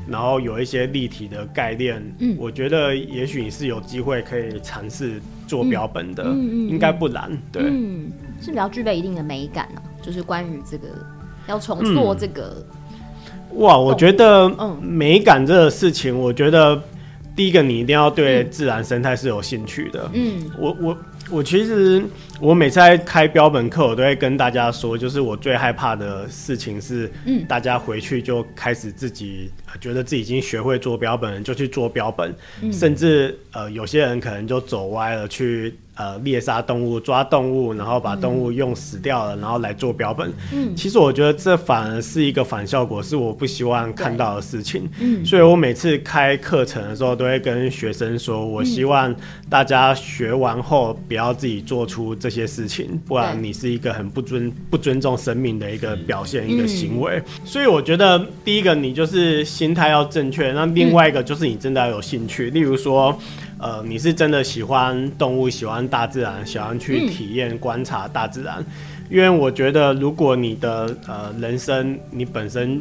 [0.08, 10.88] 然后有一些立体的概念，嗯，我觉得也许你是有机会可以尝试做标本的，嗯嗯、应该不难，对，嗯，是比较具备一定的美感呢、啊，就是关于这个
[11.46, 12.64] 要重做这个、
[13.52, 14.48] 嗯，哇，我觉得
[14.80, 16.80] 美感这个事情，我觉得
[17.34, 20.96] 第一个你一定要对自然生态是有兴趣的，嗯，我我。
[21.28, 22.00] 我其实，
[22.40, 35.74] 我每次在开标本课，我都会跟大家说，就是我最害怕的事情是，嗯，大家回去就开始自己觉得自己已经学会做标本，就去做标本，嗯，甚至呃，有些人可能就走歪了去。
[35.98, 40.30] 呃，猎杀动物、抓动物，然后把动物用死掉了，嗯、然后来做标本。
[40.52, 44.86] 嗯，其实我觉得这反而是一个反效果，是我不希望看到的事情。
[45.00, 49.16] 嗯，所以我每次开课程的时候，都会跟学生说，我希望
[49.48, 57.22] 大家学完后不要自己做出这些事情，不然你是一个很不尊不尊重生命的一个表现，一个行为。
[57.24, 63.16] 嗯、所以我觉得第一个你就是心态要正确，那另外一个就是你真的要有兴趣，例如说。
[63.58, 68.56] 呃，你是真的喜欢动物，喜欢大自然，喜欢去体验、观察大自然。
[68.58, 68.66] 嗯、
[69.10, 72.78] 因为我觉得，如果你的呃人生你本身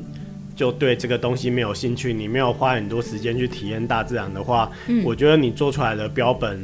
[0.54, 6.62] 就对这个东西没有兴趣，你没有花很多时间去体验大自然的话，嗯、我觉得你做出来的标本，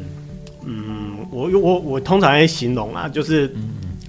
[0.66, 3.54] 嗯，我我我通常会形容啊，就是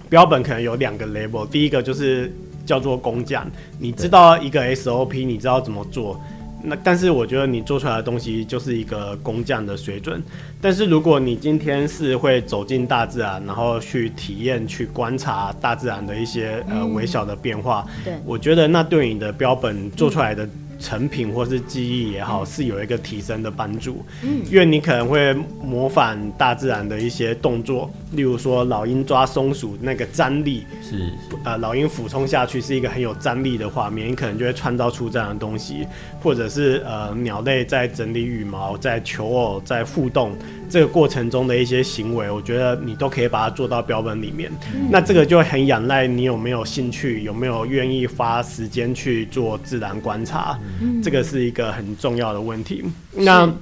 [0.08, 2.32] 标本可能有两个 level，第一个就是
[2.66, 6.20] 叫做工匠，你知道一个 SOP，你知道怎么做。
[6.64, 10.22] 那但是我觉得你做出来的东西就是一个工匠的水准。
[10.60, 20.48] 但是如果你今天是会走进大自然，然后去体验、去观察大自然的一些呃微小的变化，对，我觉得那对你的标本做出来的
[20.82, 24.04] 成品或是技艺也好，是有一个提升的帮助。
[24.22, 27.88] 嗯，因为你可能会模仿大自然的一些动作。
[28.12, 31.10] 例如说老鹰抓松鼠那个张力是。
[31.44, 35.84] 呃老鹰俯冲下去是一个很有张力的画面，你可能就会创造出这样的东西，
[36.20, 40.36] 或者是呃鸟类在整理羽毛、在求偶、在互动
[40.70, 44.52] 这个过程中的一些行为，我觉得你都可以把它做到标本里面。
[44.72, 52.84] 嗯、那这个就很仰赖你有没有兴趣，有没有愿意花时间去做自然观察，嗯、这个是一个很重要的问题。
[53.12, 53.52] 那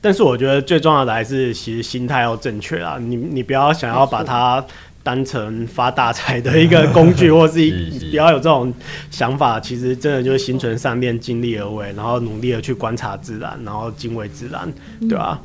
[0.00, 2.98] 但是我觉得最重要的还是，其实心态要正确啊！
[3.00, 4.64] 你你不要想要把它。
[5.02, 8.72] 当成发大财的一个工具， 或是一不要有这种
[9.10, 9.58] 想法。
[9.60, 14.72] 其实真的就是心存善念，尽力而为，然后努力的去观察自然，然后敬畏自然，
[15.08, 15.40] 对吧？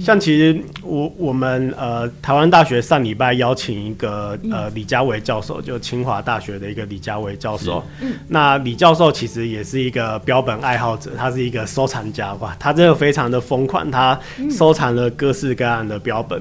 [0.00, 7.82] 像其实我我们呃台湾大学上礼拜邀请一个呃李家维教授，就清华大学的一个李家维教授。
[8.28, 12.56] 那李教授其实也是一个标本爱好者，他是一个收藏家哇？
[12.58, 14.18] 他真的非常的疯狂，他
[14.50, 16.40] 收藏了各式各样的标本。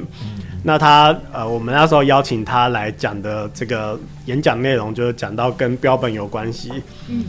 [0.63, 6.71] 那他呃，我们那时候邀请他来讲的这个演讲内容，就是讲到跟标本有关系。
[7.09, 7.25] 嗯，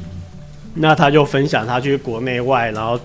[0.74, 2.96] 那他就分享他去国内外，然后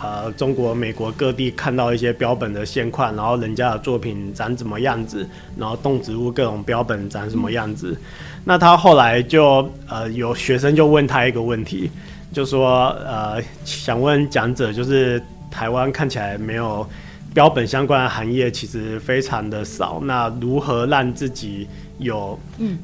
[0.00, 7.90] 呃，中国、美国各地看到一些标本的现况，然后人家的作品长怎么样子，然后动植物各种标本长什么样子。
[7.90, 8.02] 嗯、
[8.44, 11.90] 那他后来就呃，有学生就问他一个问题，
[12.32, 16.88] 就说呃，想问讲者，就是台湾看起来没有。
[17.36, 21.68] 标本相关的行业其实非常的少，那如何让自己
[21.98, 22.78] 有嗯。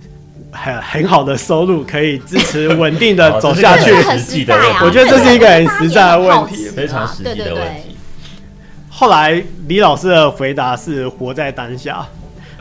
[0.50, 3.94] 很很好的收入，可以支持稳定的 走下去？
[4.02, 7.96] 实际的问题，我觉得这是一个很实在的问题，非常实际的问题。
[8.90, 12.06] 后来李老师的回答是活在当下，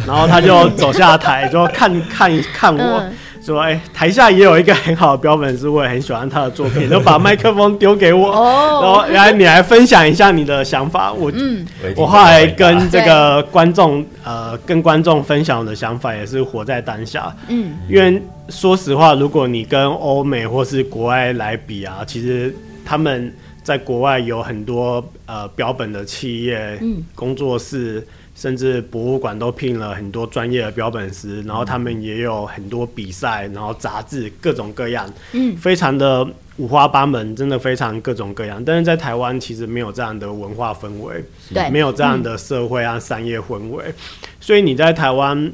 [0.08, 3.04] 然后他就走下台，就看看看我。
[3.42, 11.12] 说哎、欸，台下也有一个很好的标本是，我也很喜欢他的作品，就把麦克风丢给我，然后来你来分享一下你的想法。
[11.12, 11.66] 我、嗯、
[11.96, 17.36] 我后来跟这个观众呃，跟观众分享我的想法，也是活在当下。
[17.48, 23.34] 嗯，因为说实话，如果你跟欧美或是国外来比啊，其实他们
[23.64, 28.06] 在国外有很多呃标本的企业、嗯、工作室。
[28.42, 36.28] 甚至博物馆都聘了很多专业的标本师，然后他们也有很多比赛，然后杂志各种各样，嗯，非常的
[36.58, 38.60] 五花八门，真的非常各种各样。
[38.66, 41.24] 但是在台湾其实没有这样的文化氛围，
[41.54, 43.94] 对，没有这样的社会啊商业氛围，
[44.40, 45.52] 所以你在台湾，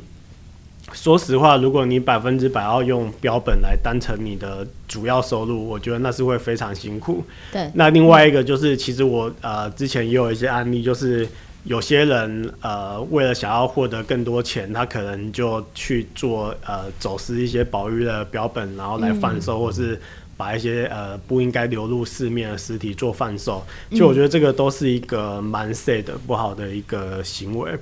[0.94, 7.22] 说实话，如果你百分之百要用标本来当成你的主要收入，我觉得那是会非常辛苦。
[7.52, 11.28] 对，那另外一个就是，其实我呃之前也有一些案例，就是。
[11.68, 19.99] 有些人呃，为了想要获得更多钱，他可能就去做呃走私一些保育的标本，然后来贩售，嗯、或是
[20.38, 23.61] 把一些呃不应该流入市面的尸体做贩售。
[23.91, 27.78] 就我觉得这个都是一个蛮 sad 的不好的一个行为。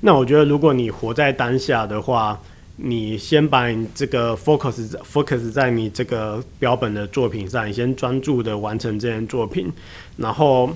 [0.00, 2.40] 那我觉得如果你活在当下的话，
[2.74, 9.72] 你先把你这个 focus focus 在你这个标本的作品上，你先专注的完成这件作品，
[10.16, 10.68] 然后。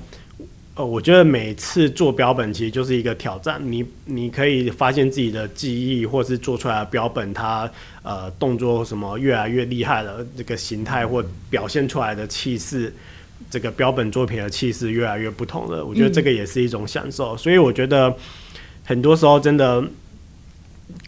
[0.74, 3.60] 呃，我觉得每次做标本其实就是一个挑战。
[3.62, 7.70] 你你可以发现自己的技艺，或是做出来的标本，它
[8.02, 12.92] 呃动作什么越来越厉害了，这个形态或表现出来的气势，
[13.50, 15.84] 这个标本作品的气势越来越不同了。
[15.84, 17.36] 我觉得这个也是一种享受。
[17.36, 18.14] 所以我觉得
[18.84, 19.84] 很多时候真的。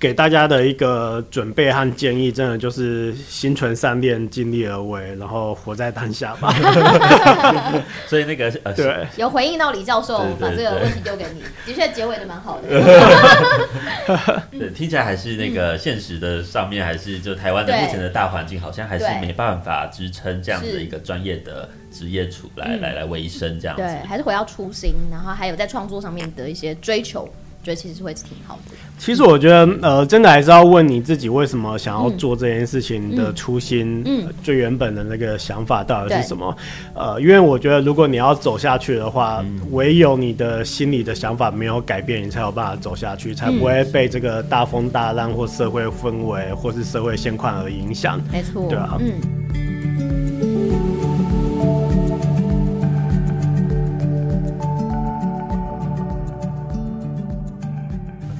[0.01, 6.53] 给大家的一个准备和建议，真的就是心存善念，尽力而为，然后活在当下吧。
[8.07, 12.69] 所以那个呃，对，有回应到李教授把这个问题丢给你，的确结尾的蛮好的。
[14.51, 23.83] 对，听起来还是那个现实的上面，还是就台湾的目前的大环境，好像还是没办法支撑这样的一个专业的职业出来来来维生这样子。
[23.83, 27.29] 对，还是回到初心，然后还有在创作上面的一些追求。
[27.65, 28.77] 觉得其实是会挺好的。
[28.99, 36.57] 其实我觉得，呃，真的还是要问你自己，为什么想要做这件事情的初心，嗯，最原本的那个想法到底是什么？
[36.95, 48.21] 呃，因为我觉得，如果你要走下去的话，唯有你的心里的想法没有改变，你才有办法走下去，才不会被这个大风大浪或社会氛围或是社会现况而影响。
[48.31, 49.15] 没错，对啊，嗯。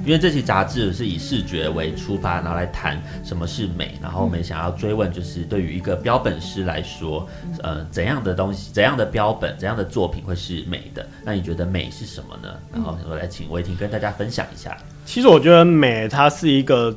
[0.05, 7.27] 因为这期杂志是以视觉为出发，然后来谈什么是美，然后我们想要追问，就是对于一个标本师来说，
[7.63, 11.05] 呃，怎样的东西、怎样的标本、怎样的作品会是美的？
[11.23, 12.53] 那你觉得美是什么呢？
[12.71, 14.77] 然后我来请威婷跟大家分享一下。
[15.05, 16.95] 其实我觉得美它是一个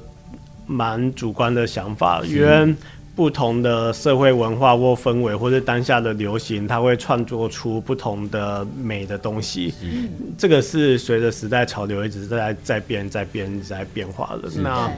[0.66, 2.74] 蛮主观的想法，因为
[3.18, 9.74] 不同的社会文化或氛围，或者当下的流行，它会创作出不同的美的东西。
[9.82, 10.08] 嗯，
[10.38, 14.48] 这个是随着时代潮流一直在在变、在变、在变化的。
[14.62, 14.88] 那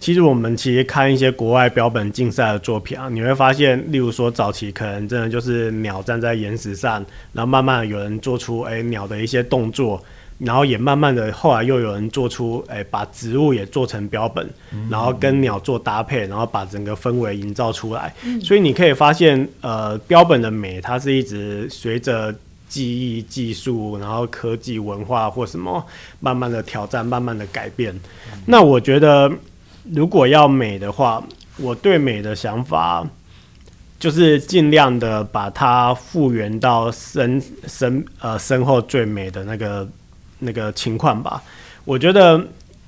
[0.00, 6.94] 其实我们其实看一些国外标本竞赛的作品啊，你会发现，例如说早期可能真的就是鸟站在岩石上，
[7.32, 10.02] 然后慢慢有人做出哎鸟的一些动作。
[10.42, 14.48] 然后也慢慢的，后来又有人做出，哎，把植物也做成标本，
[14.88, 18.14] 然后跟鸟做搭配，然后把整个氛围营造出来。
[18.42, 22.34] 所以你可以发现，呃，标本的美，它是一直随着
[22.70, 25.84] 技艺、技术，然后科技、文化或什么，
[26.20, 27.94] 慢慢的挑战，慢慢的改变。
[28.46, 29.30] 那我觉得，
[29.92, 31.22] 如果要美的话，
[31.58, 33.06] 我对美的想法，
[33.98, 39.86] 就是尽量的把它复原到身身呃身后最美的那个。
[40.40, 41.42] 那个情况吧，
[41.84, 42.44] 我觉得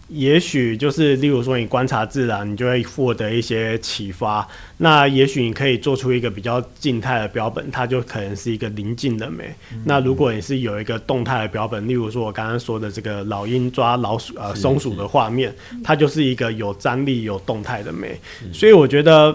[0.09, 4.47] 也许就是，例如说你观察自然，你就会获得一些启发。
[4.77, 9.55] 那也许你可以做出一个比较静态的标本，它就可能是一个临近的美。
[9.73, 18.21] 嗯、那如果你是有一个动态的标本，例如说我刚刚说的这个老鹰抓老鼠呃松鼠的画面，它就是一个有张力、有动态的美。
[18.53, 19.35] 所以我觉得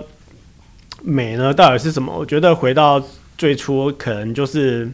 [1.01, 2.15] 美呢，到底是什么？
[2.15, 3.03] 我觉得回到
[3.35, 4.91] 最初，可能就是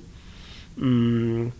[0.77, 1.51] 嗯。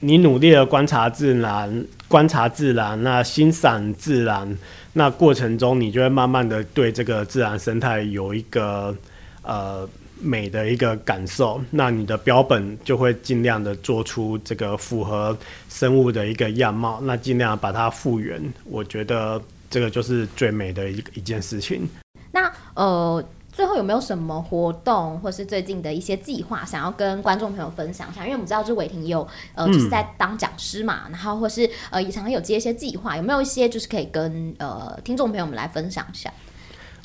[0.00, 4.56] 你努力的观察自然，观察自然，那欣赏自然，
[4.92, 8.94] 那过程中你就会慢慢的对这个自然生态有一个
[9.42, 9.88] 呃
[10.20, 15.36] 美的一个感受，那你的标本就会尽量的做出这个符合
[15.68, 19.40] 生物的一个样貌，那尽量把它复原，我觉得
[19.70, 21.88] 这个就是最美的一一件事情。
[22.30, 23.24] 那呃。
[23.56, 28.20] 最后有没有什么活动，或是最近的一些计划，想要跟观众朋友分享一下？
[28.20, 36.30] 因为我们知道，就是伟霆有呃，就是在当讲师嘛，嗯、然后或是呃，也常常有接一些计划，有没有一些就是可以跟呃听众朋友们来分享一下？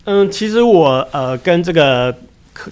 [0.04, 2.14] 嗯，其实我呃跟这个。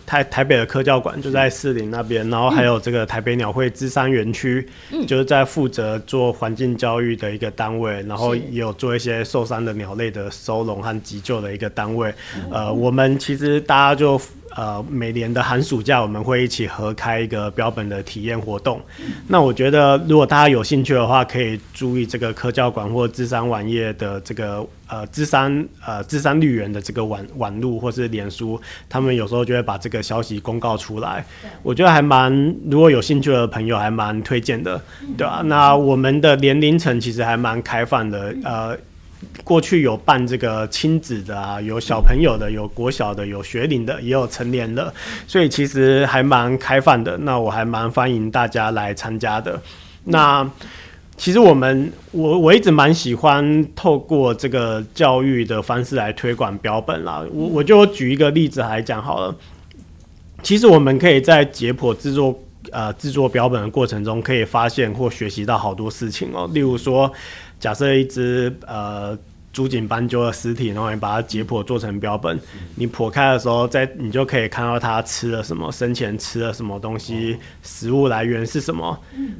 [0.05, 4.67] 台台北的科教馆就在士林那边，然后还有这个台北鸟会芝山园区，
[5.07, 12.13] 就是在负责做环境教育的一个单位，然后也有做一些受伤的鸟类的收容和急救的一个单位。
[12.51, 14.19] 呃，我们其实大家就。
[14.59, 18.81] 呃，每年的寒暑假我们会一起合开一个标本的体验活动。
[19.25, 31.25] 那我觉得，如果大家有兴趣的话，可以注意这个科教馆或芝山网页的这个呃芝山呃芝山绿园的这个网网路或是脸书，他们有时候就会把这个消息公告出来。
[31.63, 32.29] 我觉得还蛮，
[32.69, 34.81] 如果有兴趣的朋友还蛮推荐的，
[35.17, 35.41] 对吧？
[35.45, 38.77] 那我们的年龄层其实还蛮开放的，呃。
[39.43, 44.93] 过去有办这个亲子的啊，有小朋友的，有国小的，有学龄的，也有成年的，
[45.27, 47.17] 所以其实还蛮开放的。
[47.17, 49.59] 那我还蛮欢迎大家来参加的。
[50.05, 50.49] 那
[51.17, 57.21] 其实我们我我一直蛮喜欢透过这个教育的方式来推广标本啦。
[57.33, 59.35] 我我就举一个例子来讲好了。
[60.41, 62.39] 其实我们可以在解剖制作
[62.71, 66.49] 呃制作标本的过程中，可以发现或学习到好多事情哦。
[66.53, 67.11] 例如说。
[67.59, 69.17] 假设一只呃
[69.51, 72.39] 竹颈斑鸠的尸体，然后你把它解剖做成标本，
[72.75, 78.97] 你剖开的时候，在你就可以看到它吃了什么，生前吃了什么东西，食物来源是什么，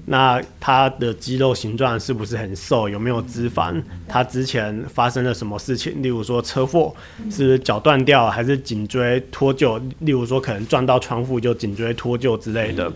[0.08, 6.94] 那它的肌肉形状是不是很瘦，有没有脂肪，它之前发生了什么事情，例如说车祸，
[7.30, 12.92] 是不是脚断掉，还是颈椎脱臼，例如说可能撞到窗户就颈椎脱臼之类的，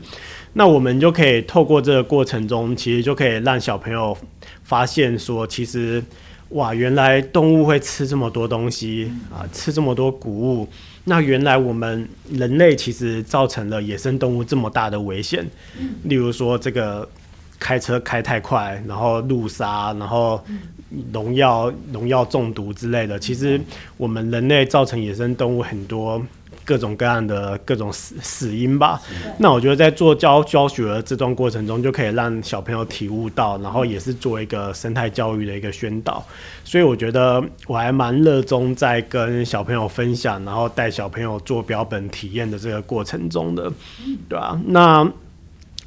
[0.54, 4.18] 那我们就可以透过这个过程中，其实就可以让小朋友。
[4.64, 6.01] 发现说，其实
[6.49, 10.68] 哇，原来动物会吃这么多东西啊，吃这么多谷物。
[11.04, 15.45] 那原来我们人类其实造成了野生动物这么大的危险。
[16.04, 17.08] 例如说，这个
[17.60, 20.41] 开车开太快，然后路杀，然后
[21.12, 23.20] 农药农药中毒之类的。
[23.20, 23.60] 其实
[23.97, 26.24] 我们人类造成野生动物很多。
[26.66, 29.01] 各种各样的各种死死因吧，
[29.38, 36.26] 那我觉得在做教教学的这段过程中，就可以让小朋友体悟到，然后也是做一个生态教育的一个宣导。
[36.64, 43.72] 所以我觉得我还蛮热衷在跟小朋友分享，然后带小朋友做标本体验的这个过程中的，
[44.30, 44.59] 对吧？
[44.66, 45.05] 那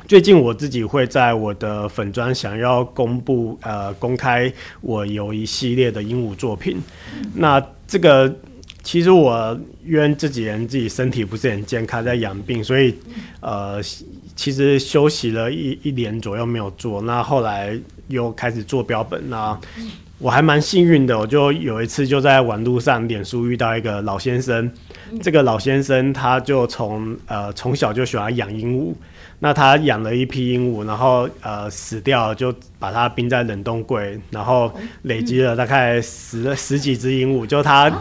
[0.07, 4.53] 最近我自己会在我的粉砖想要公布呃公开
[4.83, 6.81] 我有一系列的鹦鹉作品，
[7.35, 8.31] 那这个。
[8.87, 12.95] 其实我因为这几年自己身体不是很健康，在养病，所以
[13.41, 13.83] 呃，
[14.37, 17.03] 其实休息了一一年左右没有做。
[17.03, 17.77] 那后来
[18.07, 19.59] 又开始做标本，那
[20.19, 24.71] 我还蛮幸运的，我就有一次就在网路上脸书遇到一个老先生，
[25.11, 28.95] 嗯、这个老先生他就从呃从小就喜欢养鹦鹉。
[29.39, 34.73] 那他养了一批鹦鹉，然后呃死掉了，就把它冰在冷冻柜，然后
[35.03, 37.93] 累积了大概十、嗯、十几只鹦鹉，就他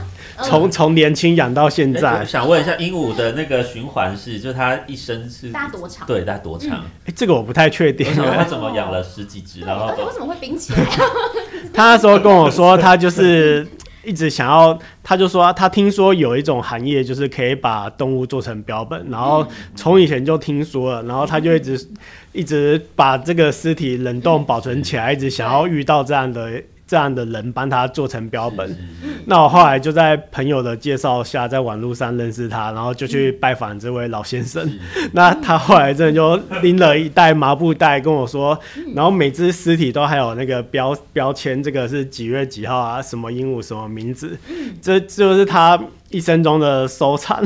[0.43, 2.19] 从从、嗯、年轻养到现在。
[2.19, 6.07] 我想问一下，鹦鹉的那个循环是，就它一生是大多长？
[6.07, 6.77] 对，大多长？
[6.79, 8.07] 哎、嗯，这个我不太确定。
[8.15, 9.59] 他怎么养了十几只？
[9.59, 10.79] 然后而且为什么会冰起来？
[11.73, 13.67] 他那时候跟我说，他就是。
[14.05, 19.45] 一直想要，他就说他听说有一种行业，就是可以把动物做成标本，然后
[19.75, 21.87] 从以前就听说了，然后他就一直
[22.31, 26.61] 一直把这个尸体冷冻保存起来，一直想要遇到这样的。
[26.87, 28.77] 这样的人帮他做成标本，
[29.25, 34.71] 那我后来就在朋友的介绍下，在网络上认识他，然后就去拜访这位老先生。
[35.13, 38.55] 那他后来真的就拎了一袋麻布袋跟我说，
[38.93, 44.37] 然后每只尸体都还有那个标标签，这个是几月几号啊，什么鹦鹉什么名字，
[44.79, 45.79] 这就是他
[46.09, 47.43] 一生中的收藏。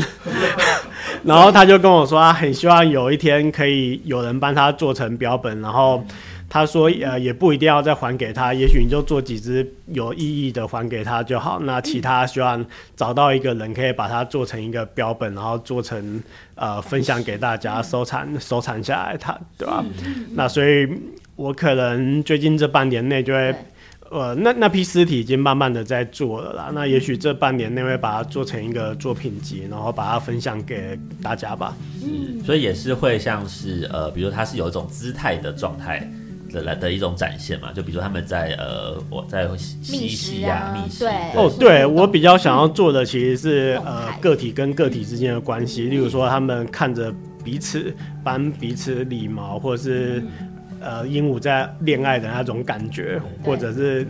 [1.23, 6.03] 然后他就跟我说，他很希望有一天可以有人帮他做成标本，然后。
[6.49, 11.59] 他说：“呃，也不一定要再还给他，也许你就做几只有意义的还给他就好。
[11.59, 16.21] 那其他希望找到一个人可以把它做成一个标本，然后做成
[16.55, 19.85] 呃分享给大家收藏收藏下来，它对吧？
[20.33, 20.87] 那所以，
[21.35, 23.55] 我可能最近这半年内就会，
[24.09, 26.71] 呃，那那批尸体已经慢慢的在做了啦。
[26.73, 31.77] 那也许这半年内会把它做成一个作品集，然后把它分享给大家吧。
[32.03, 36.11] 嗯，所以也是会像是呃，比如它是有一种姿态的状态。”
[36.51, 41.05] 的来的一种展现嘛，就比如说他们在呃，我在嬉戏呀，觅食。
[41.05, 47.93] 对哦，对我比较想要做的其实是呃，个体跟个体之间的关系，例如说他们看着彼此
[48.23, 50.23] 帮彼此理毛，或者是
[50.81, 54.05] 呃鹦鹉在恋爱的那种感觉，或者是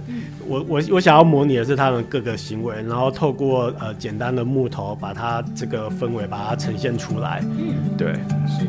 [0.48, 7.44] 我我我想要模拟的是他们各个行为，然后透过呃简单的木头把它这个氛围把它呈现出来。
[7.58, 8.14] 嗯，对，
[8.48, 8.68] 是。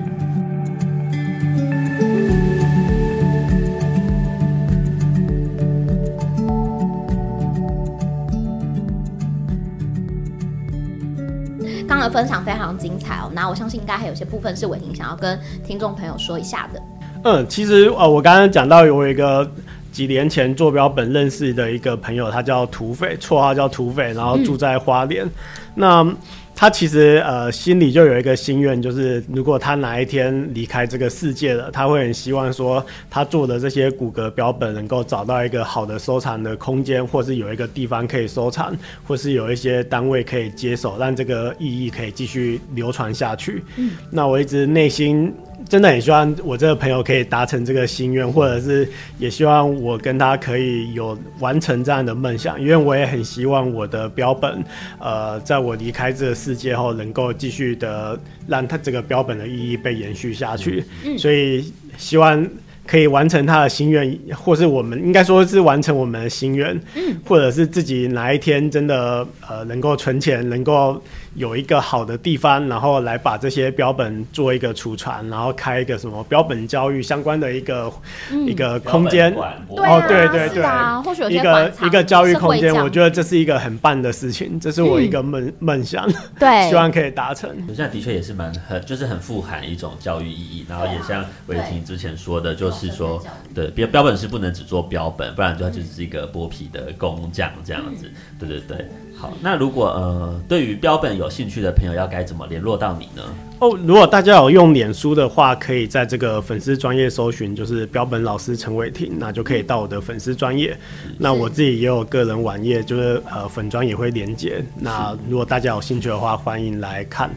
[12.00, 16.82] 刚刚的分享非常精彩哦，那我相信应该还有些部分是伟霆想要跟听众朋友说一下的。
[17.24, 19.46] 嗯，其实呃，我刚刚讲到有一个
[19.92, 25.26] 几年前做标本认识的一个朋友，他叫土匪，绰号叫土匪，然后住在花莲。
[25.26, 25.30] 嗯、
[25.74, 26.16] 那
[26.60, 43.64] 他其实呃心里就有一个心愿，就是如果他哪一天离开这个世界了，他会很希望说他做的这些骨骼标本能够找到一个好的收藏的空间，或是有一个地方可以收藏，或是有一些单位可以接手，让这个意义可以继续流传下去。
[43.76, 45.32] 嗯，那我一直内心。
[45.68, 48.88] 真的很希望我这个朋友可以达成这个心愿，或者是
[49.18, 54.64] 也希望我跟他可以有完成这样的梦想，因为我也很希望我的标本，
[54.98, 60.84] 呃，在我离开这个世界后，能够继续的让他这个标本的意义被延续下去。
[61.04, 62.44] 嗯，所以希望
[62.86, 71.00] 可以完成他的心愿，或是我们应该说是完成我们的心愿，嗯，或者是自己哪一天真的呃能够存钱，能够。
[71.34, 77.92] 有一个好的地方，然后来把这些标本做一个储存，然后开一个什么标本教育相关的一个、
[78.32, 79.32] 嗯、一个空间。
[79.34, 80.62] 哦，对对对，
[81.04, 87.50] 或许有一个一个教育空间，我觉得这是一个很棒的事情，这是我一个梦梦、嗯、想，对，希望可以达成。
[87.68, 93.22] 现在的确也是蛮很，就是很富含一种教育意义，然后也像伟霆之前说的，就是说，
[93.54, 98.88] 对，标标本是不能只做标本，不然就它就是一个剥皮的工匠这样子，嗯、对对对。
[99.20, 103.22] 好，那如果呃，对于标本有兴趣的朋友，要该怎么联络到你呢？
[103.60, 110.74] 哦，如果大家有用脸书的话，可以在这个粉丝专业搜寻，就是标本老师陈伟霆，那就可以到我的粉丝专业。
[111.18, 114.64] 那我自己也有个人网页，就是呃粉专也会连接。
[114.78, 117.30] 那如果大家有兴趣的话，欢迎来看。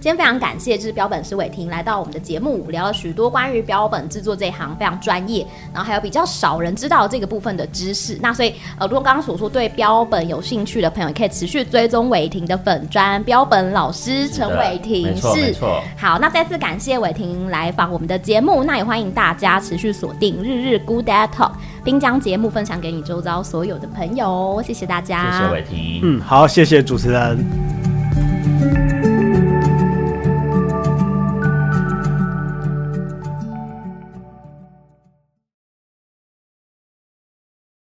[0.00, 8.16] 今天非常感谢，就是标本师伟霆来到我们的节目，聊了许多关于标本制作这一行非常专业，然后还有比较少人知道这个部分的知识。
[8.22, 15.63] 那所以呃，如果刚刚所说对标本有兴趣的朋友，可以持续追踪伟霆的粉专，标本老师陈伟霆是。
[15.96, 21.52] 好，那再次感谢伟霆来访我们的节目，那也欢迎大家持续锁定日日 Good Day Talk，
[21.84, 27.83] 并将节目分享给你周遭所有的朋友，谢谢大家，谢谢伟霆，嗯，好，谢谢主持人。